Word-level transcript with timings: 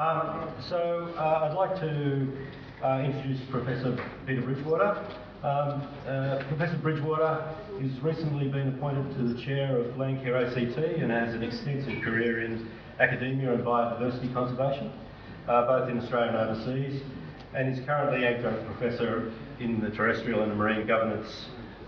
Um, 0.00 0.48
so 0.66 1.12
uh, 1.18 1.44
I'd 1.44 1.54
like 1.54 1.78
to 1.80 2.26
uh, 2.82 3.02
introduce 3.04 3.38
Professor 3.50 4.02
Peter 4.26 4.40
Bridgewater. 4.40 4.96
Um, 5.44 5.86
uh, 6.08 6.42
Professor 6.48 6.78
Bridgewater 6.78 7.44
has 7.82 8.00
recently 8.00 8.48
been 8.48 8.68
appointed 8.68 9.14
to 9.18 9.34
the 9.34 9.44
chair 9.44 9.76
of 9.76 9.88
Landcare 9.96 10.42
ACT 10.42 10.78
and 10.78 11.10
has 11.10 11.34
an 11.34 11.42
extensive 11.42 12.02
career 12.02 12.42
in 12.42 12.66
academia 12.98 13.52
and 13.52 13.62
biodiversity 13.62 14.32
conservation, 14.32 14.90
uh, 15.46 15.66
both 15.66 15.90
in 15.90 16.00
Australia 16.00 16.30
and 16.30 16.56
overseas, 16.56 17.02
and 17.54 17.68
is 17.70 17.84
currently 17.84 18.26
adjunct 18.26 18.64
professor 18.68 19.30
in 19.58 19.82
the 19.82 19.90
terrestrial 19.90 20.44
and 20.44 20.56
marine 20.56 20.86
governance 20.86 21.44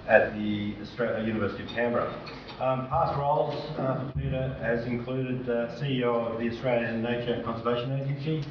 at 0.09 0.34
the 0.34 0.75
Australia, 0.82 1.27
University 1.27 1.62
of 1.62 1.69
Canberra. 1.71 2.12
Um, 2.61 2.89
past 2.89 3.16
roles 3.19 3.55
uh, 3.79 4.05
for 4.07 4.19
Peter 4.19 4.55
has 4.61 4.87
included 4.87 5.48
uh, 5.48 5.79
CEO 5.80 6.32
of 6.32 6.41
the 6.41 6.48
Australian 6.51 7.02
Nature 7.02 7.43
Conservation 7.45 8.01
Agency 8.01 8.45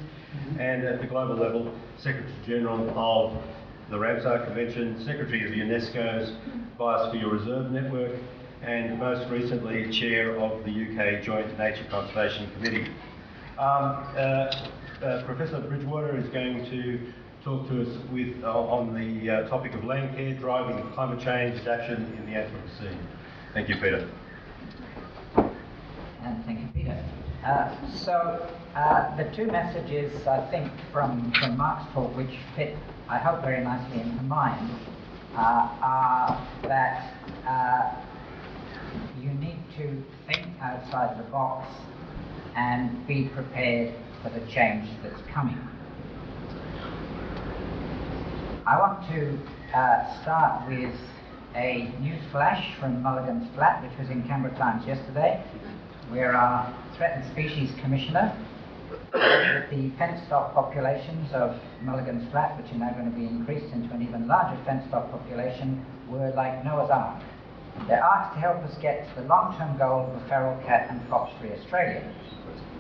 and 0.60 0.84
at 0.84 1.02
the 1.02 1.08
global 1.08 1.36
level, 1.36 1.74
Secretary 1.98 2.34
General 2.46 2.90
of 2.98 3.44
the 3.90 3.98
Ramsar 3.98 4.46
Convention, 4.46 5.04
Secretary 5.06 5.46
of 5.46 5.52
UNESCO's 5.52 6.32
Biosphere 6.80 7.32
Reserve 7.32 7.72
Network, 7.72 8.14
and 8.64 8.98
most 8.98 9.30
recently, 9.30 9.92
Chair 9.92 10.38
of 10.40 10.64
the 10.64 10.72
UK 10.72 11.24
Joint 11.24 11.58
Nature 11.58 11.86
Conservation 11.90 12.50
Committee. 12.54 12.88
Um, 13.58 14.06
uh, 14.16 14.68
uh, 15.04 15.26
Professor 15.26 15.60
Bridgewater 15.60 16.18
is 16.18 16.28
going 16.30 16.64
to 16.70 17.12
talk 17.44 17.68
to 17.70 17.82
us 17.82 17.98
with, 18.12 18.44
uh, 18.44 18.52
on 18.52 18.94
the 18.94 19.30
uh, 19.30 19.50
topic 19.50 19.74
of 19.74 19.84
land 19.84 20.16
care 20.16 20.34
driving 20.34 20.82
climate 20.92 21.20
change 21.20 21.60
adaptation 21.62 22.06
in 22.18 22.26
the 22.26 22.34
Anthropocene. 22.34 22.98
Thank 23.54 23.70
you, 23.70 23.76
Peter. 23.76 24.08
And 25.36 26.46
thank 26.46 26.60
you, 26.60 26.68
Peter. 26.74 27.04
Uh, 27.44 27.76
so, 27.96 28.48
uh, 28.76 29.16
the 29.18 29.24
two 29.36 29.48
messages, 29.48 30.28
I 30.28 30.46
think, 30.52 30.72
from, 30.92 31.32
from 31.34 31.58
Mark's 31.58 31.92
talk, 31.94 32.16
which 32.16 32.38
fit, 32.56 32.78
I 33.10 33.18
hope, 33.18 33.42
very 33.42 33.64
nicely 33.64 34.02
into 34.02 34.24
mine, 34.24 34.70
uh, 35.36 35.70
are 35.82 36.48
that 36.64 37.14
uh, 37.48 37.96
you 39.20 39.32
need 39.32 39.58
to 39.78 40.04
think 40.28 40.46
outside 40.62 41.18
the 41.18 41.24
box 41.32 41.68
and 42.56 43.08
be 43.08 43.30
prepared 43.30 43.96
for 44.22 44.30
the 44.30 44.46
change 44.46 44.88
that's 45.02 45.22
coming. 45.34 45.58
I 48.72 48.80
want 48.80 49.06
to 49.10 49.38
uh, 49.78 50.22
start 50.22 50.66
with 50.66 50.96
a 51.56 51.92
news 52.00 52.24
flash 52.32 52.80
from 52.80 53.04
Mulligan's 53.04 53.54
Flat, 53.54 53.84
which 53.84 53.92
was 54.00 54.10
in 54.10 54.24
Canberra 54.24 54.56
Times 54.56 54.88
yesterday, 54.88 55.44
where 56.08 56.34
our 56.34 56.74
Threatened 56.96 57.30
Species 57.34 57.70
Commissioner, 57.82 58.32
the 59.12 59.92
fenced-off 59.98 60.54
populations 60.54 61.34
of 61.34 61.60
Mulligan's 61.82 62.32
Flat, 62.32 62.56
which 62.64 62.72
are 62.72 62.78
now 62.78 62.94
going 62.94 63.12
to 63.12 63.18
be 63.18 63.26
increased 63.26 63.74
into 63.74 63.94
an 63.94 64.04
even 64.04 64.26
larger 64.26 64.58
fenced-off 64.64 65.12
population, 65.12 65.86
were 66.08 66.32
like 66.32 66.64
Noah's 66.64 66.90
Ark. 66.90 67.22
They're 67.90 68.00
asked 68.00 68.36
to 68.36 68.40
help 68.40 68.64
us 68.64 68.78
get 68.82 69.04
to 69.10 69.22
the 69.22 69.28
long-term 69.28 69.80
goal 69.80 70.08
of 70.08 70.16
a 70.16 70.28
feral 70.30 70.56
cat 70.64 70.88
and 70.90 71.02
fox-free 71.10 71.52
Australia. 71.60 72.10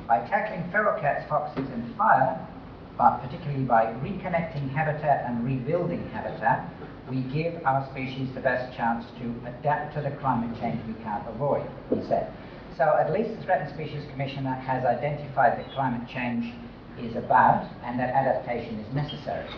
By 0.07 0.19
tackling 0.29 0.71
feral 0.71 0.97
cats, 1.01 1.27
foxes 1.27 1.67
and 1.67 1.83
fire, 1.97 2.47
but 2.97 3.21
particularly 3.21 3.63
by 3.63 3.85
reconnecting 4.03 4.69
habitat 4.73 5.25
and 5.27 5.43
rebuilding 5.45 6.07
habitat, 6.09 6.69
we 7.09 7.21
give 7.33 7.61
our 7.65 7.87
species 7.91 8.29
the 8.33 8.39
best 8.39 8.75
chance 8.77 9.05
to 9.19 9.33
adapt 9.47 9.95
to 9.95 10.01
the 10.01 10.11
climate 10.21 10.57
change 10.59 10.79
we 10.87 10.93
can't 11.03 11.27
avoid, 11.27 11.67
he 11.89 12.01
said. 12.07 12.31
So 12.77 12.83
at 12.97 13.11
least 13.11 13.37
the 13.37 13.43
Threatened 13.43 13.73
Species 13.73 14.03
Commissioner 14.11 14.53
has 14.53 14.85
identified 14.85 15.59
that 15.59 15.71
climate 15.73 16.07
change 16.07 16.53
is 16.99 17.15
about 17.15 17.69
and 17.83 17.99
that 17.99 18.09
adaptation 18.09 18.79
is 18.79 18.95
necessary. 18.95 19.49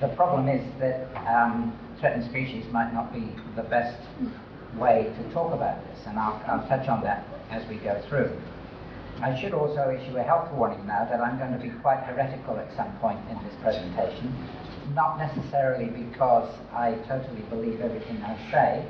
The 0.00 0.08
problem 0.08 0.48
is 0.48 0.62
that 0.80 1.08
um, 1.26 1.72
threatened 2.00 2.24
species 2.28 2.64
might 2.72 2.92
not 2.92 3.12
be 3.12 3.32
the 3.54 3.62
best 3.62 3.96
way 4.76 5.12
to 5.16 5.32
talk 5.32 5.54
about 5.54 5.82
this, 5.86 6.00
and 6.06 6.18
I'll, 6.18 6.42
I'll 6.46 6.66
touch 6.68 6.88
on 6.88 7.02
that 7.04 7.24
as 7.50 7.66
we 7.68 7.76
go 7.76 8.02
through. 8.08 8.36
I 9.22 9.38
should 9.40 9.54
also 9.54 9.90
issue 9.90 10.16
a 10.16 10.22
health 10.22 10.52
warning 10.52 10.86
now 10.86 11.06
that 11.08 11.20
I'm 11.20 11.38
going 11.38 11.52
to 11.52 11.58
be 11.58 11.70
quite 11.80 12.00
heretical 12.04 12.58
at 12.58 12.70
some 12.76 12.92
point 12.98 13.18
in 13.30 13.36
this 13.44 13.54
presentation, 13.62 14.34
not 14.94 15.18
necessarily 15.18 15.86
because 15.86 16.48
I 16.72 16.92
totally 17.08 17.40
believe 17.48 17.80
everything 17.80 18.22
I 18.22 18.36
say. 18.50 18.84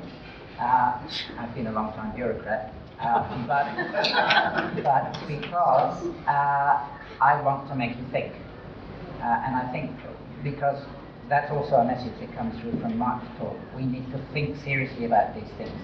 Uh, 0.59 0.99
I've 1.39 1.53
been 1.55 1.67
a 1.67 1.71
long 1.71 1.93
time 1.93 2.13
bureaucrat, 2.15 2.73
uh, 2.99 3.47
but, 3.47 4.83
but 4.83 5.17
because 5.27 6.05
uh, 6.27 6.87
I 7.21 7.41
want 7.41 7.69
to 7.69 7.75
make 7.75 7.95
you 7.95 8.05
think. 8.11 8.33
Uh, 9.21 9.43
and 9.45 9.55
I 9.55 9.71
think 9.71 9.91
because 10.43 10.83
that's 11.29 11.51
also 11.51 11.75
a 11.75 11.85
message 11.85 12.13
that 12.19 12.35
comes 12.35 12.59
through 12.59 12.79
from 12.79 12.97
Mark's 12.97 13.27
talk. 13.39 13.55
We 13.75 13.85
need 13.85 14.11
to 14.11 14.19
think 14.33 14.61
seriously 14.63 15.05
about 15.05 15.35
these 15.35 15.49
things. 15.57 15.77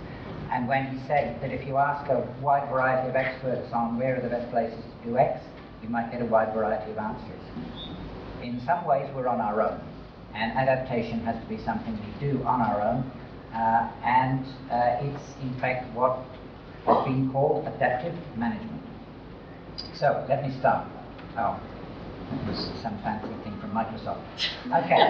And 0.51 0.67
when 0.67 0.85
he 0.87 1.07
said 1.07 1.41
that 1.41 1.51
if 1.51 1.67
you 1.67 1.77
ask 1.77 2.09
a 2.09 2.27
wide 2.41 2.69
variety 2.69 3.09
of 3.09 3.15
experts 3.15 3.71
on 3.73 3.97
where 3.97 4.17
are 4.17 4.21
the 4.21 4.29
best 4.29 4.49
places 4.51 4.79
to 4.79 5.09
do 5.09 5.17
X, 5.17 5.43
you 5.81 5.89
might 5.89 6.11
get 6.11 6.21
a 6.21 6.25
wide 6.25 6.53
variety 6.53 6.91
of 6.91 6.97
answers. 6.97 7.41
In 8.41 8.61
some 8.65 8.85
ways, 8.85 9.09
we're 9.15 9.27
on 9.27 9.41
our 9.41 9.61
own, 9.61 9.79
and 10.33 10.51
adaptation 10.57 11.19
has 11.21 11.41
to 11.41 11.49
be 11.49 11.57
something 11.63 11.93
we 11.93 12.27
do 12.27 12.43
on 12.43 12.61
our 12.61 12.81
own, 12.81 13.11
uh, 13.53 13.91
and 14.03 14.45
uh, 14.71 15.05
it's 15.05 15.33
in 15.41 15.53
fact 15.59 15.93
what 15.93 16.19
has 16.85 17.05
been 17.05 17.31
called 17.31 17.67
adaptive 17.67 18.15
management. 18.35 18.81
So 19.95 20.25
let 20.29 20.43
me 20.45 20.53
start. 20.59 20.87
Oh, 21.37 21.59
some 22.81 22.97
fancy 23.03 23.27
thing 23.43 23.57
from 23.59 23.71
Microsoft. 23.71 24.21
Okay. 24.65 25.01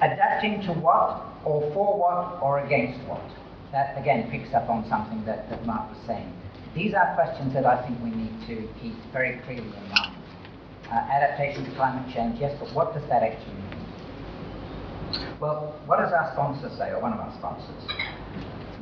Adapting 0.00 0.62
to 0.62 0.72
what, 0.72 1.24
or 1.44 1.62
for 1.72 1.98
what, 1.98 2.42
or 2.42 2.60
against 2.60 3.00
what? 3.08 3.22
That 3.72 3.96
again 3.98 4.30
picks 4.30 4.54
up 4.54 4.68
on 4.68 4.88
something 4.88 5.24
that, 5.24 5.48
that 5.50 5.64
Mark 5.66 5.90
was 5.90 5.98
saying. 6.06 6.32
These 6.74 6.94
are 6.94 7.14
questions 7.14 7.54
that 7.54 7.64
I 7.64 7.86
think 7.86 7.98
we 8.02 8.10
need 8.10 8.46
to 8.46 8.68
keep 8.80 8.94
very 9.12 9.38
clearly 9.44 9.68
in 9.68 9.88
mind. 9.90 10.14
Uh, 10.90 10.94
adaptation 10.94 11.64
to 11.64 11.74
climate 11.74 12.12
change, 12.14 12.38
yes, 12.38 12.56
but 12.60 12.72
what 12.74 12.94
does 12.94 13.02
that 13.08 13.22
actually 13.22 13.54
mean? 13.54 13.76
Well, 15.40 15.74
what 15.86 15.98
does 15.98 16.12
our 16.12 16.32
sponsor 16.32 16.70
say, 16.76 16.90
or 16.90 17.00
one 17.00 17.12
of 17.12 17.20
our 17.20 17.32
sponsors? 17.38 17.82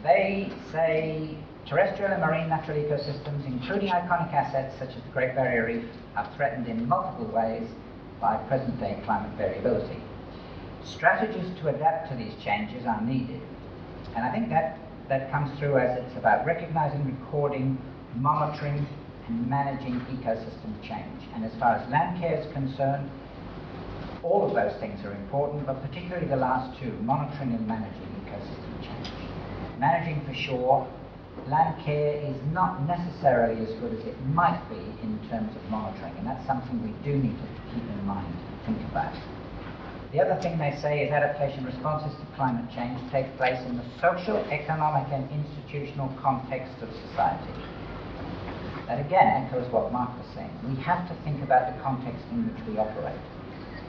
They 0.02 0.52
say 0.70 1.36
terrestrial 1.66 2.12
and 2.12 2.20
marine 2.20 2.48
natural 2.48 2.76
ecosystems, 2.76 3.46
including 3.46 3.88
iconic 3.88 4.32
assets 4.34 4.78
such 4.78 4.90
as 4.90 5.02
the 5.02 5.10
Great 5.12 5.34
Barrier 5.34 5.66
Reef, 5.66 5.84
are 6.16 6.30
threatened 6.36 6.68
in 6.68 6.86
multiple 6.86 7.26
ways 7.26 7.66
by 8.20 8.36
present 8.48 8.78
day 8.80 9.00
climate 9.04 9.36
variability. 9.38 10.02
Strategies 10.84 11.58
to 11.60 11.68
adapt 11.68 12.10
to 12.10 12.16
these 12.16 12.34
changes 12.44 12.84
are 12.86 13.00
needed, 13.00 13.40
and 14.14 14.24
I 14.24 14.32
think 14.32 14.48
that, 14.50 14.78
that 15.08 15.30
comes 15.30 15.56
through 15.58 15.78
as 15.78 15.98
it's 15.98 16.16
about 16.16 16.46
recognizing, 16.46 17.04
recording, 17.04 17.78
monitoring, 18.16 18.86
and 19.28 19.48
managing 19.48 20.00
ecosystem 20.12 20.72
change. 20.82 21.22
And 21.34 21.44
as 21.44 21.52
far 21.58 21.76
as 21.76 21.90
land 21.90 22.20
care 22.20 22.40
is 22.40 22.52
concerned, 22.52 23.10
all 24.22 24.46
of 24.46 24.54
those 24.54 24.78
things 24.80 25.04
are 25.04 25.12
important, 25.12 25.66
but 25.66 25.82
particularly 25.82 26.26
the 26.26 26.36
last 26.36 26.78
two, 26.80 26.92
monitoring 27.02 27.52
and 27.52 27.66
managing 27.66 28.08
ecosystem 28.24 28.82
change. 28.82 29.12
Managing 29.78 30.24
for 30.24 30.34
sure, 30.34 30.88
land 31.48 31.82
care 31.84 32.16
is 32.22 32.36
not 32.52 32.86
necessarily 32.86 33.60
as 33.66 33.74
good 33.80 33.92
as 33.92 34.06
it 34.06 34.16
might 34.28 34.62
be 34.70 34.80
in 35.02 35.18
terms 35.28 35.54
of 35.54 35.70
monitoring, 35.70 36.14
and 36.16 36.26
that's 36.26 36.46
something 36.46 36.82
we 36.82 36.94
do 37.04 37.18
need 37.18 37.36
to 37.36 37.48
keep 37.74 37.82
in 37.84 38.06
mind 38.06 38.34
think 38.64 38.80
about. 38.90 39.33
The 40.14 40.22
other 40.22 40.40
thing 40.40 40.58
they 40.58 40.70
say 40.80 41.02
is 41.02 41.10
adaptation 41.10 41.64
responses 41.64 42.14
to 42.20 42.36
climate 42.36 42.70
change 42.72 43.00
take 43.10 43.26
place 43.36 43.58
in 43.66 43.76
the 43.76 43.82
social, 44.00 44.36
economic, 44.46 45.10
and 45.10 45.28
institutional 45.34 46.06
context 46.22 46.70
of 46.82 46.88
society. 47.10 47.50
That 48.86 49.04
again 49.04 49.26
echoes 49.26 49.66
what 49.72 49.90
Mark 49.90 50.16
was 50.16 50.26
saying. 50.36 50.54
We 50.68 50.80
have 50.84 51.08
to 51.08 51.14
think 51.24 51.42
about 51.42 51.74
the 51.74 51.82
context 51.82 52.24
in 52.30 52.46
which 52.46 52.62
we 52.64 52.78
operate. 52.78 53.18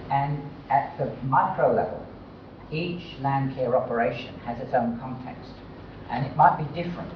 And 0.10 0.42
at 0.72 0.98
the 0.98 1.14
micro 1.28 1.72
level, 1.72 2.04
each 2.72 3.06
land 3.22 3.54
care 3.54 3.78
operation 3.78 4.34
has 4.50 4.58
its 4.58 4.74
own 4.74 4.98
context. 4.98 5.52
And 6.10 6.26
it 6.26 6.36
might 6.36 6.58
be 6.58 6.66
different 6.82 7.14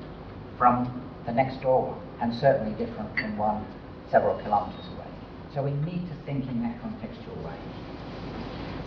from 0.55 0.85
the 1.25 1.31
next 1.31 1.63
door 1.63 1.97
one, 1.97 1.99
and 2.21 2.31
certainly 2.35 2.77
different 2.77 3.09
from 3.17 3.39
one 3.39 3.65
several 4.11 4.37
kilometres 4.37 4.85
away. 4.93 5.09
So 5.55 5.63
we 5.63 5.71
need 5.71 6.07
to 6.09 6.15
think 6.27 6.47
in 6.47 6.61
that 6.61 6.77
contextual 6.83 7.43
way. 7.43 7.57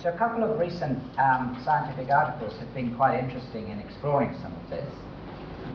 So 0.02 0.08
a 0.08 0.18
couple 0.18 0.42
of 0.42 0.58
recent 0.58 0.98
um, 1.16 1.62
scientific 1.64 2.10
articles 2.10 2.58
have 2.58 2.74
been 2.74 2.92
quite 2.96 3.22
interesting 3.22 3.68
in 3.68 3.78
exploring 3.78 4.34
some 4.42 4.52
of 4.52 4.68
this. 4.68 4.92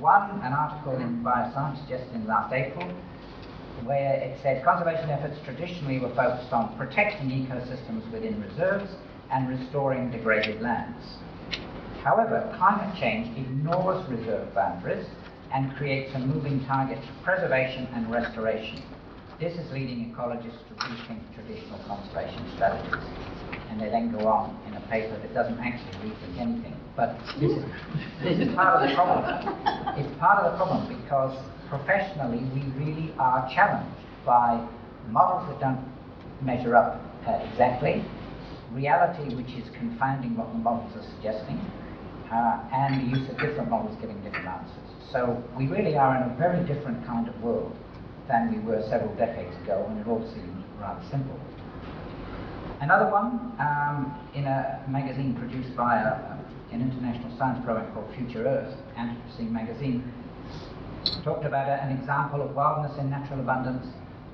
One, 0.02 0.42
an 0.44 0.52
article 0.52 0.98
in 0.98 1.24
Bioscience 1.24 1.88
just 1.88 2.04
in 2.12 2.28
last 2.28 2.52
April, 2.52 2.92
where 3.86 4.16
it 4.16 4.38
said 4.44 4.66
conservation 4.66 5.10
efforts 5.12 5.40
traditionally 5.46 6.00
were 6.00 6.14
focused 6.14 6.52
on 6.52 6.76
protecting 6.78 7.30
ecosystems 7.30 8.04
within 8.12 8.42
reserves 8.42 8.92
and 9.32 9.48
restoring 9.48 10.12
degraded 10.12 10.62
lands. 10.62 11.06
However, 12.04 12.54
climate 12.58 13.00
change 13.00 13.32
ignores 13.38 14.04
reserve 14.10 14.54
boundaries 14.54 15.08
and 15.54 15.74
creates 15.78 16.14
a 16.16 16.20
moving 16.20 16.66
target 16.66 17.00
for 17.00 17.24
preservation 17.24 17.88
and 17.96 18.12
restoration. 18.12 18.84
This 19.40 19.58
is 19.58 19.72
leading 19.72 20.14
ecologists 20.14 20.68
to 20.68 20.74
rethink 20.84 21.24
traditional 21.34 21.80
conservation 21.88 22.44
strategies. 22.56 23.47
And 23.70 23.82
they 23.82 23.90
then 23.90 24.12
go 24.12 24.28
on 24.28 24.58
in 24.68 24.74
a 24.76 24.82
paper 24.90 25.18
that 25.20 25.34
doesn't 25.34 25.60
actually 25.60 26.10
rethink 26.10 26.40
anything. 26.40 26.76
But 26.96 27.20
this 27.40 27.52
is, 27.52 27.64
this 28.24 28.40
is 28.40 28.56
part 28.56 28.82
of 28.82 28.90
the 28.90 28.96
problem. 28.96 29.24
It's 29.98 30.20
part 30.20 30.44
of 30.44 30.52
the 30.52 30.58
problem 30.58 30.88
because 31.02 31.38
professionally 31.70 32.40
we 32.56 32.64
really 32.74 33.14
are 33.20 33.48
challenged 33.54 34.02
by 34.26 34.66
models 35.10 35.48
that 35.50 35.60
don't 35.60 35.86
measure 36.42 36.76
up 36.76 37.02
uh, 37.28 37.34
exactly, 37.52 38.04
reality 38.72 39.36
which 39.36 39.52
is 39.54 39.70
confounding 39.76 40.36
what 40.36 40.52
the 40.54 40.60
models 40.60 40.92
are 40.96 41.06
suggesting, 41.16 41.60
uh, 42.32 42.64
and 42.74 43.02
the 43.02 43.18
use 43.20 43.30
of 43.30 43.38
different 43.38 43.70
models 43.70 43.96
giving 44.02 44.18
different 44.24 44.48
answers. 44.48 44.90
So 45.12 45.42
we 45.58 45.68
really 45.68 45.98
are 45.98 46.16
in 46.18 46.32
a 46.32 46.36
very 46.36 46.66
different 46.66 47.06
kind 47.06 47.28
of 47.28 47.36
world 47.42 47.76
than 48.28 48.52
we 48.52 48.60
were 48.60 48.82
several 48.90 49.14
decades 49.16 49.56
ago 49.64 49.86
when 49.88 49.98
it 49.98 50.08
all 50.08 50.24
seemed 50.34 50.64
rather 50.80 51.04
simple. 51.10 51.40
Another 52.80 53.10
one, 53.10 53.56
um, 53.60 54.14
in 54.36 54.46
a 54.46 54.84
magazine 54.88 55.36
produced 55.36 55.76
by 55.76 55.98
a, 55.98 56.14
an 56.72 56.82
international 56.82 57.36
science 57.38 57.64
program 57.66 57.92
called 57.94 58.14
Future 58.16 58.46
Earth, 58.46 58.76
Anthropocene 58.96 59.50
magazine, 59.50 60.04
talked 61.24 61.46
about 61.46 61.68
a, 61.68 61.82
an 61.84 61.98
example 61.98 62.42
of 62.42 62.56
wildness 62.56 62.98
in 63.00 63.10
natural 63.10 63.40
abundance 63.40 63.88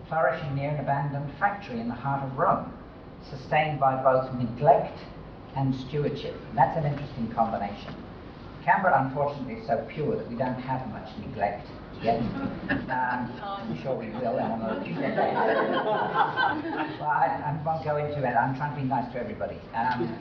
flourishing 0.10 0.56
near 0.56 0.70
an 0.70 0.80
abandoned 0.80 1.32
factory 1.40 1.80
in 1.80 1.88
the 1.88 1.94
heart 1.94 2.22
of 2.22 2.38
Rome, 2.38 2.72
sustained 3.30 3.80
by 3.80 3.96
both 4.04 4.32
neglect 4.34 5.00
and 5.56 5.74
stewardship. 5.88 6.36
And 6.50 6.58
that's 6.58 6.78
an 6.78 6.86
interesting 6.86 7.32
combination. 7.34 7.96
Canberra, 8.64 9.06
unfortunately, 9.06 9.56
is 9.56 9.68
so 9.68 9.86
pure 9.90 10.16
that 10.16 10.28
we 10.30 10.36
don't 10.36 10.60
have 10.62 10.88
much 10.90 11.10
neglect 11.20 11.68
yet. 12.02 12.22
Um, 12.94 13.32
I'm 13.42 13.82
sure 13.82 13.96
we 13.96 14.10
will 14.10 14.38
in 14.38 14.46
another 14.46 14.82
few 14.84 14.94
decades. 14.94 15.34
well, 15.34 17.10
I, 17.10 17.42
I, 17.42 17.60
won't 17.66 17.84
go 17.84 17.98
into 17.98 18.20
it. 18.20 18.36
I'm 18.36 18.56
trying 18.56 18.76
to 18.76 18.82
be 18.82 18.88
nice 18.88 19.12
to 19.14 19.20
everybody. 19.20 19.58
Um, 19.74 20.14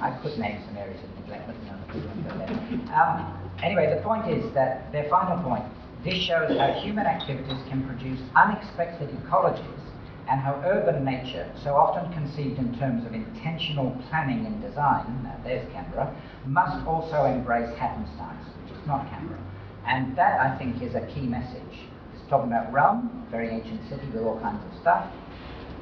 I 0.00 0.18
could 0.22 0.38
name 0.38 0.60
some 0.66 0.76
areas 0.76 0.98
of 1.02 1.20
neglect, 1.20 1.46
but 1.46 1.56
no, 1.62 1.78
we 1.94 2.00
won't 2.00 2.26
go 2.26 2.36
there. 2.38 2.98
Um, 2.98 3.54
anyway, 3.62 3.94
the 3.94 4.02
point 4.02 4.28
is 4.28 4.52
that 4.54 4.90
their 4.92 5.08
final 5.08 5.40
point 5.42 5.64
this 6.04 6.18
shows 6.24 6.58
how 6.58 6.72
human 6.82 7.06
activities 7.06 7.62
can 7.68 7.86
produce 7.86 8.18
unexpected 8.34 9.08
ecologies 9.22 9.82
and 10.28 10.40
how 10.40 10.60
urban 10.64 11.04
nature, 11.04 11.50
so 11.62 11.74
often 11.74 12.12
conceived 12.12 12.58
in 12.58 12.78
terms 12.78 13.04
of 13.04 13.12
intentional 13.12 13.96
planning 14.08 14.46
and 14.46 14.62
design, 14.62 15.04
now 15.24 15.36
there's 15.44 15.70
Canberra, 15.72 16.14
must 16.46 16.86
also 16.86 17.24
embrace 17.24 17.76
happenstance, 17.76 18.46
which 18.62 18.78
is 18.78 18.86
not 18.86 19.08
Canberra. 19.10 19.40
And 19.86 20.16
that, 20.16 20.40
I 20.40 20.56
think, 20.58 20.80
is 20.82 20.94
a 20.94 21.06
key 21.06 21.26
message. 21.26 21.88
It's 22.14 22.28
talking 22.30 22.52
about 22.52 22.72
Rome, 22.72 23.26
very 23.30 23.48
ancient 23.48 23.88
city 23.88 24.06
with 24.14 24.22
all 24.22 24.40
kinds 24.40 24.62
of 24.64 24.80
stuff. 24.80 25.10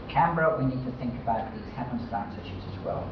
Canberra, 0.09 0.59
we 0.59 0.65
need 0.65 0.85
to 0.85 0.93
think 0.99 1.15
about 1.23 1.55
these 1.55 1.69
happenstance 1.75 2.35
issues 2.43 2.65
as 2.73 2.85
well. 2.85 3.09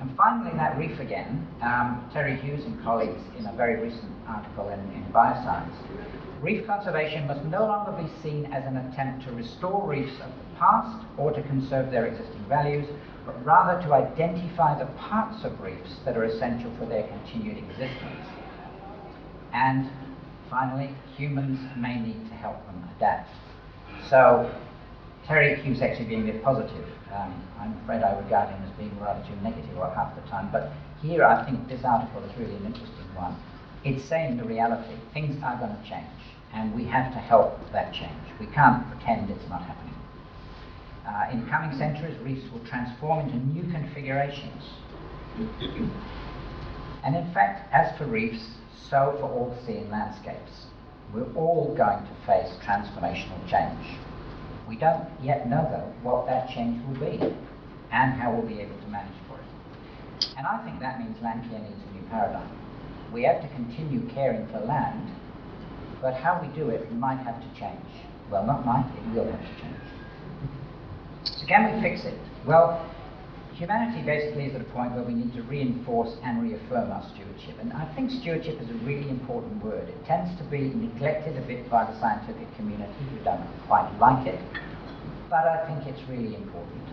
And 0.00 0.16
finally, 0.16 0.50
that 0.56 0.78
reef 0.78 0.98
again, 0.98 1.46
um, 1.60 2.08
Terry 2.12 2.36
Hughes 2.36 2.64
and 2.64 2.82
colleagues 2.82 3.20
in 3.38 3.46
a 3.46 3.52
very 3.52 3.76
recent 3.76 4.10
article 4.26 4.70
in, 4.70 4.80
in 4.94 5.04
Bioscience, 5.12 5.74
reef 6.40 6.66
conservation 6.66 7.26
must 7.26 7.44
no 7.44 7.66
longer 7.66 7.92
be 7.92 8.08
seen 8.22 8.46
as 8.46 8.64
an 8.64 8.78
attempt 8.78 9.26
to 9.26 9.32
restore 9.32 9.86
reefs 9.86 10.14
of 10.20 10.30
the 10.30 10.58
past 10.58 11.04
or 11.18 11.32
to 11.32 11.42
conserve 11.42 11.90
their 11.90 12.06
existing 12.06 12.42
values, 12.48 12.86
but 13.26 13.44
rather 13.44 13.80
to 13.82 13.92
identify 13.92 14.78
the 14.78 14.86
parts 14.92 15.44
of 15.44 15.60
reefs 15.60 15.96
that 16.06 16.16
are 16.16 16.24
essential 16.24 16.72
for 16.78 16.86
their 16.86 17.06
continued 17.06 17.58
existence. 17.58 18.26
And 19.52 19.90
finally, 20.48 20.94
humans 21.16 21.60
may 21.76 22.00
need 22.00 22.26
to 22.28 22.34
help 22.34 22.64
them 22.66 22.88
adapt. 22.96 23.28
So, 24.08 24.50
Terry 25.30 25.54
Hughes 25.62 25.80
actually 25.80 26.06
being 26.06 26.28
a 26.28 26.32
bit 26.32 26.42
positive. 26.42 26.84
Um, 27.14 27.32
I'm 27.60 27.78
afraid 27.84 28.02
I 28.02 28.18
regard 28.18 28.50
him 28.50 28.60
as 28.64 28.70
being 28.76 28.90
rather 28.98 29.24
too 29.28 29.36
negative 29.44 29.78
or 29.78 29.88
half 29.94 30.12
the 30.16 30.28
time, 30.28 30.48
but 30.50 30.72
here 31.00 31.24
I 31.24 31.44
think 31.44 31.68
this 31.68 31.84
article 31.84 32.24
is 32.24 32.36
really 32.36 32.56
an 32.56 32.66
interesting 32.66 33.14
one. 33.14 33.36
It's 33.84 34.02
saying 34.02 34.38
the 34.38 34.42
reality. 34.42 34.96
Things 35.14 35.40
are 35.44 35.56
going 35.56 35.70
to 35.70 35.88
change, 35.88 36.18
and 36.52 36.74
we 36.74 36.84
have 36.86 37.12
to 37.12 37.20
help 37.20 37.60
that 37.70 37.94
change. 37.94 38.10
We 38.40 38.46
can't 38.46 38.84
pretend 38.90 39.30
it's 39.30 39.48
not 39.48 39.62
happening. 39.62 39.94
Uh, 41.06 41.30
in 41.30 41.46
coming 41.46 41.78
centuries, 41.78 42.18
reefs 42.24 42.50
will 42.50 42.66
transform 42.66 43.20
into 43.20 43.38
new 43.54 43.70
configurations. 43.70 44.64
and 47.04 47.14
in 47.14 47.32
fact, 47.32 47.72
as 47.72 47.96
for 47.96 48.06
reefs, 48.06 48.42
so 48.90 49.16
for 49.20 49.30
all 49.30 49.56
sea 49.64 49.76
and 49.76 49.90
landscapes. 49.92 50.66
We're 51.14 51.32
all 51.34 51.72
going 51.76 52.02
to 52.02 52.26
face 52.26 52.50
transformational 52.66 53.48
change. 53.48 54.00
We 54.70 54.76
don't 54.76 55.02
yet 55.20 55.50
know, 55.50 55.66
though, 55.68 55.92
what 56.08 56.26
that 56.26 56.48
change 56.54 56.78
will 56.86 56.94
be 56.94 57.18
and 57.90 58.12
how 58.14 58.30
we'll 58.30 58.46
be 58.46 58.60
able 58.60 58.78
to 58.78 58.86
manage 58.86 59.18
for 59.26 59.34
it. 59.34 60.26
And 60.38 60.46
I 60.46 60.62
think 60.64 60.78
that 60.78 61.00
means 61.00 61.20
land 61.20 61.42
care 61.50 61.58
needs 61.58 61.82
a 61.90 61.92
new 61.92 62.06
paradigm. 62.08 62.48
We 63.12 63.24
have 63.24 63.42
to 63.42 63.48
continue 63.48 64.08
caring 64.14 64.46
for 64.46 64.60
land, 64.60 65.10
but 66.00 66.14
how 66.14 66.40
we 66.40 66.46
do 66.54 66.70
it 66.70 66.92
might 66.94 67.18
have 67.18 67.42
to 67.42 67.48
change. 67.58 67.82
Well, 68.30 68.46
not 68.46 68.64
might, 68.64 68.86
it 68.96 69.12
will 69.12 69.26
have 69.26 69.42
to 69.42 69.54
change. 69.60 69.82
So 71.24 71.46
can 71.48 71.74
we 71.74 71.82
fix 71.82 72.04
it? 72.04 72.14
Well, 72.46 72.86
humanity 73.60 74.00
basically 74.00 74.46
is 74.46 74.54
at 74.54 74.62
a 74.62 74.70
point 74.72 74.90
where 74.96 75.04
we 75.04 75.12
need 75.12 75.34
to 75.34 75.42
reinforce 75.42 76.16
and 76.24 76.42
reaffirm 76.42 76.90
our 76.90 77.04
stewardship. 77.12 77.54
And 77.60 77.74
I 77.74 77.84
think 77.94 78.10
stewardship 78.10 78.58
is 78.58 78.70
a 78.70 78.78
really 78.88 79.08
important 79.10 79.62
word. 79.62 79.86
It 79.86 80.00
tends 80.06 80.32
to 80.40 80.44
be 80.44 80.72
neglected 80.72 81.36
a 81.36 81.44
bit 81.46 81.68
by 81.68 81.84
the 81.84 81.92
scientific 82.00 82.48
community 82.56 83.04
who 83.12 83.22
don't 83.22 83.44
quite 83.68 83.86
like 84.00 84.26
it, 84.26 84.40
but 85.28 85.44
I 85.44 85.68
think 85.68 85.86
it's 85.86 86.00
really 86.08 86.34
important. 86.34 86.88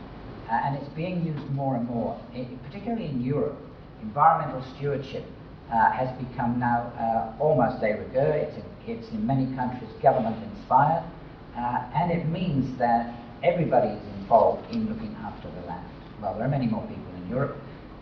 Uh, 0.51 0.59
and 0.67 0.75
it's 0.75 0.93
being 0.93 1.25
used 1.25 1.49
more 1.51 1.77
and 1.77 1.87
more, 1.87 2.19
it, 2.33 2.47
particularly 2.63 3.05
in 3.05 3.21
Europe. 3.21 3.57
Environmental 4.01 4.61
stewardship 4.75 5.23
uh, 5.71 5.91
has 5.91 6.11
become 6.19 6.59
now 6.59 6.91
uh, 6.99 7.41
almost 7.41 7.79
de 7.79 7.95
rigueur. 7.95 8.43
It's, 8.43 8.57
a, 8.57 8.91
it's 8.91 9.07
in 9.11 9.25
many 9.25 9.55
countries 9.55 9.89
government 10.03 10.35
inspired, 10.51 11.03
uh, 11.55 11.87
and 11.95 12.11
it 12.11 12.27
means 12.27 12.77
that 12.77 13.15
everybody 13.41 13.87
is 13.87 14.03
involved 14.19 14.69
in 14.71 14.89
looking 14.89 15.15
after 15.23 15.49
the 15.49 15.67
land. 15.67 15.96
Well, 16.21 16.33
there 16.35 16.45
are 16.45 16.49
many 16.49 16.67
more 16.67 16.81
people 16.87 17.13
in 17.15 17.29
Europe, 17.29 17.57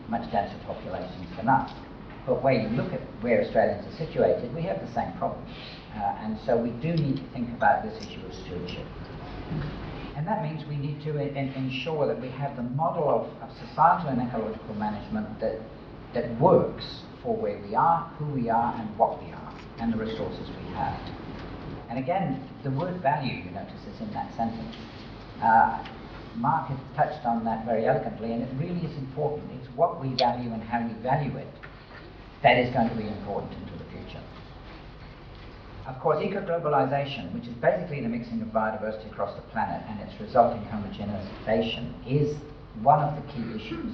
much 0.08 0.32
denser 0.32 0.58
populations 0.66 1.28
than 1.36 1.50
us. 1.50 1.72
But 2.26 2.42
when 2.42 2.62
you 2.62 2.70
look 2.70 2.94
at 2.94 3.02
where 3.22 3.44
Australians 3.44 3.86
are 3.86 3.98
situated, 3.98 4.54
we 4.56 4.64
have 4.64 4.80
the 4.80 4.92
same 4.94 5.12
problems. 5.18 5.50
Uh, 5.96 6.24
and 6.24 6.38
so 6.46 6.58
we 6.58 6.72
do 6.82 6.94
need 6.94 7.18
to 7.18 7.28
think 7.34 7.50
about 7.52 7.84
this 7.84 7.96
issue 8.04 8.26
of 8.26 8.34
stewardship. 8.34 8.86
And 10.16 10.26
that 10.28 10.42
means 10.44 10.66
we 10.68 10.78
need 10.78 11.04
to 11.04 11.18
in, 11.20 11.54
ensure 11.54 12.08
that 12.08 12.20
we 12.20 12.30
have 12.30 12.56
the 12.56 12.64
model 12.64 13.10
of, 13.10 13.28
of 13.44 13.56
societal 13.68 14.10
and 14.10 14.22
ecological 14.22 14.74
management 14.76 15.40
that, 15.40 15.60
that 16.14 16.40
works 16.40 17.02
for 17.22 17.36
where 17.36 17.62
we 17.68 17.76
are, 17.76 18.10
who 18.18 18.26
we 18.26 18.50
are, 18.50 18.74
and 18.80 18.98
what 18.98 19.22
we 19.22 19.32
are, 19.32 19.54
and 19.80 19.94
the 19.94 19.98
resources 19.98 20.50
we 20.50 20.74
have. 20.74 21.00
And 21.90 22.00
again, 22.00 22.50
the 22.64 22.72
word 22.72 23.02
value, 23.02 23.44
you 23.44 23.52
notice, 23.52 23.82
is 23.94 24.02
in 24.02 24.12
that 24.14 24.34
sentence. 24.36 24.76
Uh, 25.42 25.86
Mark 26.38 26.68
has 26.70 26.80
touched 26.96 27.26
on 27.26 27.44
that 27.46 27.66
very 27.66 27.86
eloquently, 27.88 28.32
and 28.34 28.44
it 28.44 28.50
really 28.58 28.86
is 28.86 28.98
important. 28.98 29.50
It's 29.60 29.70
what 29.76 30.02
we 30.02 30.14
value 30.16 30.52
and 30.52 30.62
how 30.64 30.86
we 30.86 30.94
value 31.02 31.36
it 31.38 31.48
that 32.44 32.58
is 32.58 32.74
going 32.74 32.90
to 32.90 32.96
be 32.96 33.08
important 33.08 33.54
into 33.54 33.74
the 33.78 33.90
future. 33.90 34.22
Of 35.88 36.00
course, 36.00 36.24
eco-globalization, 36.24 37.34
which 37.34 37.48
is 37.48 37.56
basically 37.56 38.02
the 38.02 38.10
mixing 38.10 38.42
of 38.42 38.50
biodiversity 38.50 39.12
across 39.12 39.36
the 39.36 39.42
planet 39.54 39.82
and 39.88 40.00
its 40.02 40.20
resulting 40.20 40.62
homogenization, 40.66 41.94
is 42.08 42.36
one 42.82 43.00
of 43.00 43.16
the 43.16 43.32
key 43.32 43.44
issues. 43.56 43.94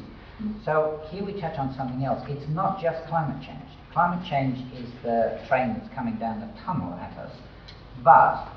So 0.66 1.02
here 1.12 1.24
we 1.24 1.40
touch 1.40 1.58
on 1.60 1.74
something 1.76 2.04
else. 2.04 2.26
It's 2.28 2.50
not 2.50 2.82
just 2.82 3.06
climate 3.08 3.42
change. 3.46 3.70
Climate 3.94 4.26
change 4.28 4.58
is 4.74 4.90
the 5.04 5.40
train 5.48 5.76
that's 5.78 5.94
coming 5.94 6.18
down 6.18 6.40
the 6.42 6.62
tunnel 6.62 6.94
at 6.96 7.16
us, 7.18 7.32
but 8.04 8.48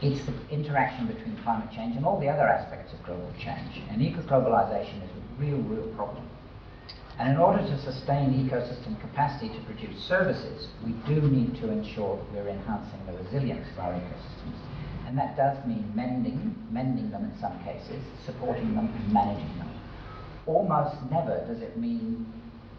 it's 0.00 0.24
the 0.26 0.32
interaction 0.50 1.06
between 1.06 1.36
climate 1.42 1.70
change 1.74 1.96
and 1.96 2.04
all 2.04 2.20
the 2.20 2.28
other 2.28 2.46
aspects 2.46 2.92
of 2.92 3.02
global 3.04 3.32
change. 3.38 3.82
And 3.90 4.00
eco-globalization 4.00 5.02
is 5.02 5.10
a 5.10 5.42
real, 5.42 5.58
real 5.58 5.88
problem. 5.94 6.28
And 7.18 7.32
in 7.32 7.36
order 7.36 7.58
to 7.58 7.82
sustain 7.82 8.48
ecosystem 8.48 9.00
capacity 9.00 9.48
to 9.48 9.60
produce 9.64 10.00
services, 10.04 10.68
we 10.86 10.92
do 11.12 11.20
need 11.20 11.56
to 11.60 11.70
ensure 11.70 12.16
that 12.16 12.44
we're 12.44 12.50
enhancing 12.50 13.00
the 13.06 13.12
resilience 13.24 13.66
of 13.72 13.80
our 13.80 13.92
ecosystems. 13.92 14.54
And 15.06 15.18
that 15.18 15.36
does 15.36 15.56
mean 15.66 15.90
mending, 15.96 16.54
mending 16.70 17.10
them 17.10 17.24
in 17.24 17.40
some 17.40 17.58
cases, 17.64 18.00
supporting 18.24 18.74
them 18.76 18.86
and 18.94 19.12
managing 19.12 19.58
them. 19.58 19.70
Almost 20.46 20.96
never 21.10 21.44
does 21.48 21.60
it 21.60 21.76
mean 21.76 22.32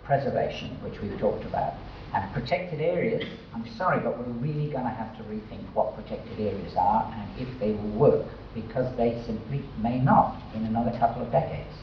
preservation, 0.06 0.70
which 0.84 1.02
we've 1.02 1.20
talked 1.20 1.44
about. 1.44 1.74
And 2.14 2.32
protected 2.34 2.80
areas, 2.80 3.24
I'm 3.54 3.68
sorry, 3.76 4.00
but 4.00 4.18
we're 4.18 4.34
really 4.34 4.70
going 4.70 4.84
to 4.84 4.90
have 4.90 5.18
to 5.18 5.24
rethink 5.24 5.64
what 5.74 5.96
protected 5.96 6.40
areas 6.40 6.74
are 6.78 7.12
and 7.16 7.48
if 7.48 7.60
they 7.60 7.72
will 7.72 7.92
work, 7.92 8.26
because 8.54 8.96
they 8.98 9.22
simply 9.26 9.64
may 9.82 10.00
not 10.00 10.42
in 10.56 10.66
another 10.66 10.98
couple 11.00 11.22
of 11.22 11.32
decades. 11.32 11.74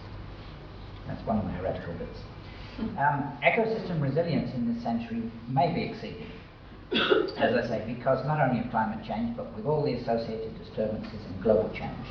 That's 1.06 1.24
one 1.26 1.38
of 1.38 1.44
my 1.44 1.52
heretical 1.52 1.94
bits. 1.94 2.18
Um, 2.78 3.32
ecosystem 3.42 4.02
resilience 4.02 4.52
in 4.52 4.74
this 4.74 4.82
century 4.82 5.22
may 5.48 5.72
be 5.72 5.84
exceeded. 5.84 6.26
as 6.92 7.54
I 7.54 7.66
say, 7.66 7.84
because 7.86 8.24
not 8.26 8.38
only 8.38 8.60
of 8.60 8.70
climate 8.70 9.04
change, 9.04 9.34
but 9.34 9.50
with 9.56 9.64
all 9.64 9.82
the 9.82 9.94
associated 9.94 10.56
disturbances 10.58 11.24
and 11.26 11.42
global 11.42 11.70
change. 11.70 12.06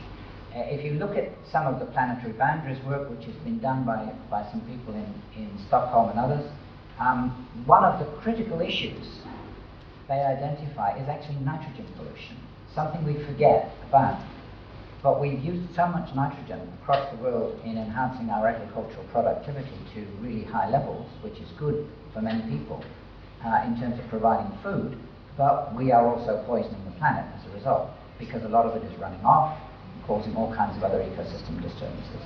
Uh, 0.56 0.60
if 0.66 0.84
you 0.84 0.94
look 0.94 1.16
at 1.16 1.30
some 1.52 1.68
of 1.68 1.80
the 1.80 1.86
planetary 1.86 2.34
boundaries 2.34 2.84
work, 2.84 3.10
which 3.10 3.26
has 3.26 3.36
been 3.44 3.60
done 3.60 3.86
by, 3.86 4.12
by 4.30 4.44
some 4.52 4.62
people 4.62 4.94
in, 4.96 5.22
in 5.36 5.50
Stockholm 5.68 6.10
and 6.10 6.20
others, 6.20 6.50
um, 7.00 7.48
one 7.66 7.84
of 7.84 8.00
the 8.00 8.06
critical 8.22 8.60
issues 8.60 9.20
they 10.08 10.22
identify 10.22 10.98
is 10.98 11.08
actually 11.10 11.38
nitrogen 11.38 11.88
pollution, 11.98 12.38
something 12.74 13.04
we 13.04 13.24
forget 13.26 13.76
about. 13.88 14.22
But 15.02 15.20
we've 15.22 15.40
used 15.40 15.76
so 15.76 15.88
much 15.88 16.14
nitrogen 16.16 16.62
across 16.82 17.10
the 17.12 17.18
world 17.18 17.60
in 17.64 17.78
enhancing 17.78 18.30
our 18.30 18.48
agricultural 18.48 19.06
productivity 19.12 19.78
to 19.94 20.02
really 20.20 20.44
high 20.44 20.70
levels, 20.70 21.08
which 21.22 21.38
is 21.40 21.50
good 21.58 21.88
for 22.14 22.22
many 22.22 22.42
people 22.50 22.84
uh, 23.46 23.64
in 23.68 23.80
terms 23.80 24.00
of 24.00 24.08
providing 24.10 24.52
food, 24.64 24.98
but 25.38 25.76
we 25.76 25.92
are 25.92 26.08
also 26.08 26.44
poisoning 26.48 26.84
the 26.86 26.98
planet 26.98 27.26
as 27.38 27.52
a 27.52 27.56
result 27.56 27.90
because 28.18 28.44
a 28.44 28.50
lot 28.50 28.66
of 28.66 28.82
it 28.82 28.86
is 28.90 28.98
running 29.00 29.24
off, 29.26 29.58
causing 30.08 30.36
all 30.36 30.54
kinds 30.56 30.76
of 30.78 30.84
other 30.84 31.00
ecosystem 31.00 31.62
disturbances. 31.62 32.22